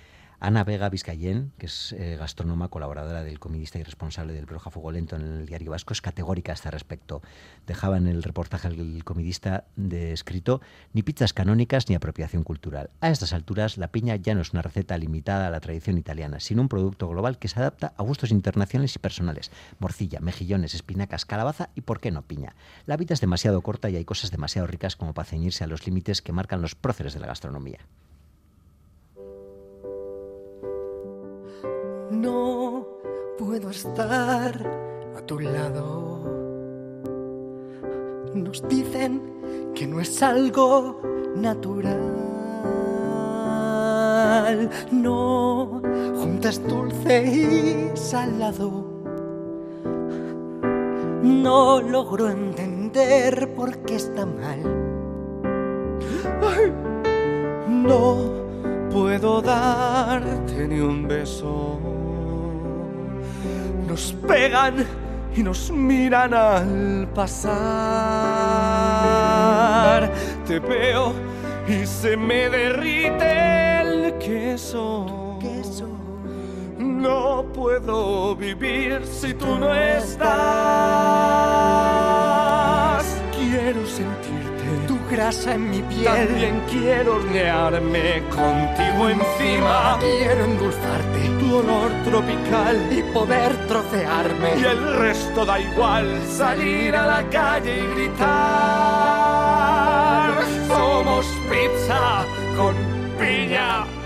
Ana 0.43 0.63
Vega 0.63 0.89
Vizcayén, 0.89 1.51
que 1.59 1.67
es 1.67 1.93
eh, 1.93 2.15
gastrónoma, 2.19 2.69
colaboradora 2.69 3.23
del 3.23 3.37
comidista 3.37 3.77
y 3.77 3.83
responsable 3.83 4.33
del 4.33 4.47
blog 4.47 4.63
A 4.65 4.71
Fuego 4.71 4.91
Lento 4.91 5.15
en 5.15 5.21
el 5.21 5.45
Diario 5.45 5.69
Vasco, 5.69 5.93
es 5.93 6.01
categórica 6.01 6.51
a 6.51 6.55
este 6.55 6.71
respecto. 6.71 7.21
Dejaba 7.67 7.97
en 7.97 8.07
el 8.07 8.23
reportaje 8.23 8.67
el 8.67 9.03
comidista 9.03 9.65
de 9.75 10.13
escrito 10.13 10.59
ni 10.93 11.03
pizzas 11.03 11.33
canónicas 11.33 11.89
ni 11.89 11.95
apropiación 11.95 12.43
cultural. 12.43 12.89
A 13.01 13.11
estas 13.11 13.33
alturas, 13.33 13.77
la 13.77 13.89
piña 13.89 14.15
ya 14.15 14.33
no 14.33 14.41
es 14.41 14.51
una 14.51 14.63
receta 14.63 14.97
limitada 14.97 15.45
a 15.45 15.51
la 15.51 15.59
tradición 15.59 15.99
italiana, 15.99 16.39
sino 16.39 16.63
un 16.63 16.69
producto 16.69 17.07
global 17.07 17.37
que 17.37 17.47
se 17.47 17.59
adapta 17.59 17.93
a 17.95 18.01
gustos 18.01 18.31
internacionales 18.31 18.95
y 18.95 18.99
personales. 18.99 19.51
Morcilla, 19.77 20.21
mejillones, 20.21 20.73
espinacas, 20.73 21.27
calabaza 21.27 21.69
y, 21.75 21.81
¿por 21.81 21.99
qué 21.99 22.09
no, 22.09 22.23
piña? 22.23 22.55
La 22.87 22.97
vida 22.97 23.13
es 23.13 23.21
demasiado 23.21 23.61
corta 23.61 23.91
y 23.91 23.95
hay 23.95 24.05
cosas 24.05 24.31
demasiado 24.31 24.65
ricas 24.65 24.95
como 24.95 25.13
para 25.13 25.29
ceñirse 25.29 25.63
a 25.63 25.67
los 25.67 25.85
límites 25.85 26.23
que 26.23 26.33
marcan 26.33 26.63
los 26.63 26.73
próceres 26.73 27.13
de 27.13 27.19
la 27.19 27.27
gastronomía. 27.27 27.77
No 32.21 32.85
puedo 33.39 33.71
estar 33.71 34.53
a 35.17 35.21
tu 35.25 35.39
lado. 35.39 36.19
Nos 38.35 38.61
dicen 38.67 39.21
que 39.73 39.87
no 39.87 39.99
es 39.99 40.21
algo 40.21 41.01
natural. 41.35 41.99
No 44.91 45.81
juntas 46.15 46.61
dulce 46.67 47.23
y 47.25 47.97
salado. 47.97 48.85
No 51.23 51.81
logro 51.81 52.29
entender 52.29 53.51
por 53.55 53.79
qué 53.79 53.95
está 53.95 54.27
mal. 54.27 54.61
No 57.67 58.17
puedo 58.91 59.41
darte 59.41 60.67
ni 60.67 60.81
un 60.81 61.07
beso. 61.07 61.90
Nos 63.91 64.15
pegan 64.25 64.87
y 65.35 65.43
nos 65.43 65.69
miran 65.69 66.33
al 66.33 67.09
pasar. 67.13 67.51
Te 70.47 70.59
veo 70.61 71.11
y 71.67 71.85
se 71.85 72.15
me 72.15 72.49
derrite 72.49 73.81
el 73.81 74.17
queso. 74.17 75.37
No 76.77 77.43
puedo 77.53 78.33
vivir 78.33 79.01
si 79.05 79.33
tú 79.33 79.57
no 79.59 79.75
estás. 79.75 80.31
Quiero 83.37 83.85
sentirte 83.85 84.20
tu 84.20 84.20
grasa 85.11 85.53
en 85.55 85.69
mi 85.69 85.81
piel. 85.83 86.05
También 86.05 86.61
quiero 86.69 87.15
hornearme 87.17 88.23
contigo 88.29 89.09
encima. 89.09 89.97
Quiero 89.99 90.45
endulzarte 90.45 91.29
tu 91.39 91.55
olor 91.57 91.91
tropical 92.05 92.77
y 92.91 93.03
poder 93.13 93.55
trocearme. 93.67 94.55
Y 94.57 94.63
el 94.63 94.97
resto 94.97 95.45
da 95.45 95.59
igual, 95.59 96.19
salir 96.27 96.95
a 96.95 97.05
la 97.05 97.29
calle 97.29 97.79
y 97.79 97.87
gritar. 97.95 98.21
Somos 100.67 101.25
pizza 101.49 102.25
con 102.55 102.73
piña. 103.19 104.00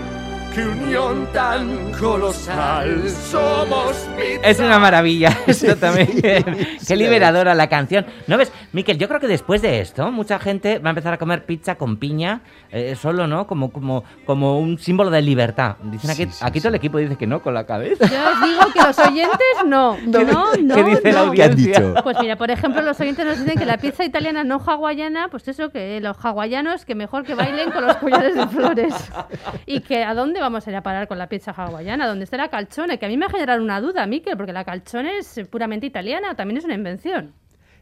Qué 0.56 0.66
unión 0.66 1.28
tan 1.34 1.92
colosal. 1.92 3.10
Somos. 3.10 4.08
Es 4.42 4.58
una 4.58 4.78
maravilla 4.78 5.28
esto 5.46 5.76
también. 5.76 6.08
sí, 6.08 6.86
Qué 6.88 6.96
liberadora 6.96 7.54
la 7.54 7.68
canción. 7.68 8.06
¿No 8.26 8.38
ves? 8.38 8.50
Miquel, 8.72 8.96
yo 8.96 9.06
creo 9.06 9.20
que 9.20 9.26
después 9.26 9.60
de 9.60 9.80
esto, 9.80 10.10
mucha 10.10 10.38
gente 10.38 10.78
va 10.78 10.88
a 10.88 10.92
empezar 10.92 11.12
a 11.12 11.18
comer 11.18 11.44
pizza 11.44 11.74
con 11.74 11.98
piña, 11.98 12.40
eh, 12.70 12.96
solo, 12.96 13.26
¿no? 13.26 13.46
Como, 13.46 13.70
como, 13.70 14.04
como 14.24 14.58
un 14.58 14.78
símbolo 14.78 15.10
de 15.10 15.20
libertad. 15.20 15.76
Dicen 15.82 16.10
aquí, 16.10 16.24
Sí, 16.24 16.30
sí, 16.32 16.38
aquí 16.42 16.58
todo 16.60 16.70
el 16.70 16.76
equipo 16.76 16.96
dice 16.96 17.16
que 17.16 17.26
no, 17.26 17.42
con 17.42 17.52
la 17.52 17.66
cabeza. 17.66 18.06
Yo 18.06 18.16
os 18.16 18.48
digo 18.48 18.72
que 18.72 18.80
los 18.82 18.98
oyentes 18.98 19.56
no. 19.66 19.98
No, 20.06 20.56
no, 20.56 20.74
¿Qué 20.74 20.84
dice 20.84 21.12
la 21.12 21.26
no. 21.26 21.32
¿Qué 21.32 21.42
han 21.42 21.50
audiencia? 21.50 21.80
dicho? 21.80 21.94
Pues 22.02 22.16
mira, 22.18 22.36
por 22.36 22.50
ejemplo, 22.50 22.80
los 22.80 22.98
oyentes 22.98 23.26
nos 23.26 23.38
dicen 23.38 23.58
que 23.58 23.66
la 23.66 23.76
pizza 23.76 24.04
italiana 24.06 24.42
no 24.42 24.58
hawaiana, 24.58 25.28
pues 25.28 25.46
eso, 25.48 25.70
que 25.70 26.00
los 26.00 26.16
hawaianos 26.16 26.86
que 26.86 26.94
mejor 26.94 27.24
que 27.24 27.34
bailen 27.34 27.70
con 27.70 27.86
los 27.86 27.96
collares 27.96 28.34
de 28.34 28.46
flores. 28.46 28.94
Y 29.66 29.80
que 29.80 30.02
a 30.02 30.14
dónde 30.14 30.40
vamos 30.46 30.66
a 30.66 30.70
ir 30.70 30.76
a 30.76 30.82
parar 30.82 31.08
con 31.08 31.18
la 31.18 31.28
pizza 31.28 31.50
hawaiana, 31.52 32.06
¿dónde 32.06 32.24
está 32.24 32.36
la 32.36 32.48
calzone? 32.48 32.98
Que 32.98 33.06
a 33.06 33.08
mí 33.08 33.16
me 33.16 33.26
ha 33.26 33.30
generado 33.30 33.62
una 33.62 33.80
duda, 33.80 34.06
Miquel, 34.06 34.36
porque 34.36 34.52
la 34.52 34.64
calzone 34.64 35.18
es 35.18 35.40
puramente 35.50 35.86
italiana, 35.86 36.34
también 36.34 36.58
es 36.58 36.64
una 36.64 36.74
invención. 36.74 37.32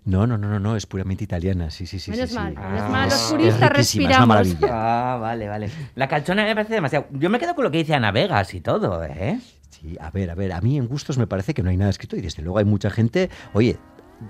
No, 0.06 0.26
no, 0.26 0.36
no, 0.36 0.48
no, 0.48 0.60
no, 0.60 0.76
es 0.76 0.84
puramente 0.84 1.24
italiana, 1.24 1.70
sí, 1.70 1.86
sí, 1.86 1.98
sí. 1.98 2.10
Menos 2.10 2.28
sí, 2.30 2.36
Ah, 2.38 2.88
mal, 2.90 3.04
los 3.08 3.14
es 3.14 3.30
puristas 3.30 3.62
es 3.62 3.70
respiramos. 3.70 4.28
maravilla. 4.28 4.68
Ah, 4.70 5.16
vale, 5.18 5.48
vale. 5.48 5.70
La 5.94 6.08
calzone 6.08 6.44
me 6.44 6.54
parece 6.54 6.74
demasiado. 6.74 7.06
Yo 7.12 7.30
me 7.30 7.38
quedo 7.38 7.54
con 7.54 7.64
lo 7.64 7.70
que 7.70 7.78
dice 7.78 7.94
Ana 7.94 8.10
Vegas 8.12 8.52
y 8.52 8.60
todo, 8.60 9.02
¿eh? 9.04 9.38
Sí, 9.70 9.96
a 9.98 10.10
ver, 10.10 10.30
a 10.30 10.34
ver, 10.34 10.52
a 10.52 10.60
mí 10.60 10.76
en 10.76 10.88
gustos 10.88 11.16
me 11.16 11.26
parece 11.26 11.54
que 11.54 11.62
no 11.62 11.70
hay 11.70 11.76
nada 11.78 11.90
escrito 11.90 12.16
y 12.16 12.20
desde 12.20 12.42
luego 12.42 12.58
hay 12.58 12.66
mucha 12.66 12.90
gente, 12.90 13.30
oye, 13.54 13.78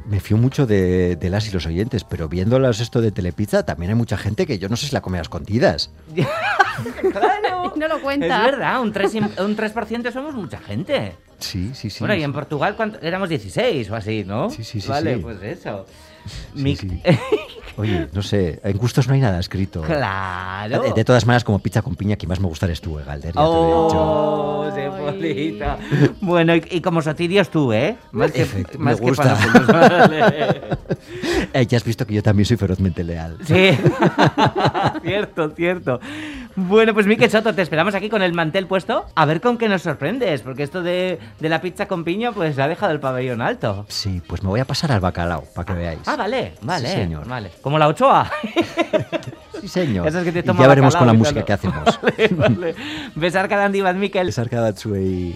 me 0.06 0.20
fío 0.20 0.36
mucho 0.36 0.64
de, 0.66 1.16
de 1.16 1.28
las 1.30 1.48
y 1.48 1.52
los 1.52 1.66
oyentes, 1.66 2.04
pero 2.04 2.28
viéndolas 2.28 2.80
esto 2.80 3.00
de 3.00 3.10
Telepizza 3.12 3.64
también 3.66 3.90
hay 3.90 3.96
mucha 3.96 4.16
gente 4.16 4.46
que 4.46 4.58
yo 4.60 4.68
no 4.68 4.76
sé 4.76 4.86
si 4.86 4.92
la 4.94 5.00
come 5.02 5.18
a 5.18 5.22
escondidas. 5.22 5.90
No 7.76 7.88
lo 7.88 7.96
Es 7.96 8.02
cuenta. 8.02 8.42
verdad, 8.42 8.80
un 8.80 8.92
3, 8.92 9.14
un 9.14 9.56
3% 9.56 10.12
somos 10.12 10.34
mucha 10.34 10.58
gente. 10.58 11.16
Sí, 11.38 11.72
sí, 11.74 11.90
sí. 11.90 11.98
bueno, 12.00 12.14
y 12.14 12.22
en 12.22 12.32
Portugal 12.32 12.74
¿cuánto? 12.76 12.98
éramos 13.02 13.28
16 13.28 13.90
o 13.90 13.96
así, 13.96 14.24
¿no? 14.24 14.48
Sí, 14.50 14.62
sí, 14.64 14.80
sí, 14.80 14.88
Vale, 14.88 15.16
sí. 15.16 15.20
pues 15.20 15.42
eso. 15.42 15.84
Sí, 16.26 16.62
Mi- 16.62 16.76
sí. 16.76 17.02
Oye, 17.76 18.06
no 18.12 18.22
sé, 18.22 18.60
en 18.62 18.76
gustos 18.78 19.08
no 19.08 19.14
hay 19.14 19.20
nada 19.20 19.40
escrito. 19.40 19.82
claro. 19.82 20.80
De, 20.80 20.92
de 20.92 21.04
todas 21.04 21.26
maneras, 21.26 21.42
como 21.42 21.58
pizza 21.58 21.82
con 21.82 21.96
piña, 21.96 22.14
quien 22.16 22.28
más 22.28 22.38
me 22.38 22.46
gusta 22.46 22.66
eres 22.66 22.80
tú, 22.80 22.98
eh, 23.00 23.02
Galder, 23.04 23.34
ya 23.34 23.40
te 23.40 23.46
lo 23.46 23.52
he 23.52 23.84
dicho. 23.84 24.00
Oh. 24.00 24.70
Cepolita. 24.74 25.78
Bueno, 26.20 26.54
y, 26.54 26.62
y 26.70 26.80
como 26.80 27.02
Sotirios 27.02 27.50
tú, 27.50 27.72
¿eh? 27.72 27.96
Más 28.12 28.30
que, 28.30 28.46
más 28.78 28.94
me 29.00 29.00
que 29.00 29.10
gusta. 29.10 29.37
Vale. 29.66 30.60
Eh, 31.52 31.66
ya 31.66 31.76
has 31.76 31.84
visto 31.84 32.06
que 32.06 32.14
yo 32.14 32.22
también 32.22 32.46
soy 32.46 32.56
ferozmente 32.56 33.04
leal. 33.04 33.37
Sí, 33.44 33.70
cierto, 35.02 35.50
cierto. 35.50 36.00
Bueno, 36.56 36.94
pues 36.94 37.06
Miquel 37.06 37.30
Soto, 37.30 37.54
te 37.54 37.62
esperamos 37.62 37.94
aquí 37.94 38.08
con 38.08 38.22
el 38.22 38.32
mantel 38.32 38.66
puesto. 38.66 39.06
A 39.14 39.24
ver 39.24 39.40
con 39.40 39.58
qué 39.58 39.68
nos 39.68 39.82
sorprendes, 39.82 40.42
porque 40.42 40.62
esto 40.62 40.82
de, 40.82 41.18
de 41.40 41.48
la 41.48 41.60
pizza 41.60 41.87
con 41.87 42.04
piña, 42.04 42.32
pues 42.32 42.58
ha 42.58 42.68
dejado 42.68 42.92
el 42.92 43.00
pabellón 43.00 43.42
alto. 43.42 43.87
Sí, 43.88 44.22
pues 44.26 44.42
me 44.42 44.48
voy 44.48 44.60
a 44.60 44.64
pasar 44.64 44.92
al 44.92 45.00
bacalao, 45.00 45.44
para 45.54 45.66
que 45.66 45.72
veáis. 45.74 46.00
Ah, 46.06 46.16
vale, 46.16 46.54
vale. 46.62 46.88
Sí, 46.88 46.94
señor. 46.94 47.26
Vale. 47.28 47.50
Como 47.60 47.78
la 47.78 47.88
Ochoa. 47.88 48.30
Sí, 49.60 49.68
señor. 49.68 50.06
Esas 50.06 50.24
que 50.24 50.32
te 50.32 50.40
Y 50.40 50.42
toma 50.42 50.60
ya 50.60 50.68
veremos 50.68 50.94
con 50.94 51.06
la 51.06 51.14
bacalao 51.14 51.32
y 51.32 51.34
música 51.34 51.40
tal. 51.40 51.46
que 51.46 51.52
hacemos. 51.54 52.00
Vale, 52.02 52.54
vale. 52.58 52.74
Besar 53.14 53.48
cada 53.48 53.64
Andy 53.64 53.80
Bad 53.80 53.94
Miquel. 53.94 54.26
Besar 54.26 54.50
cada 54.50 54.74
txuei. 54.74 55.32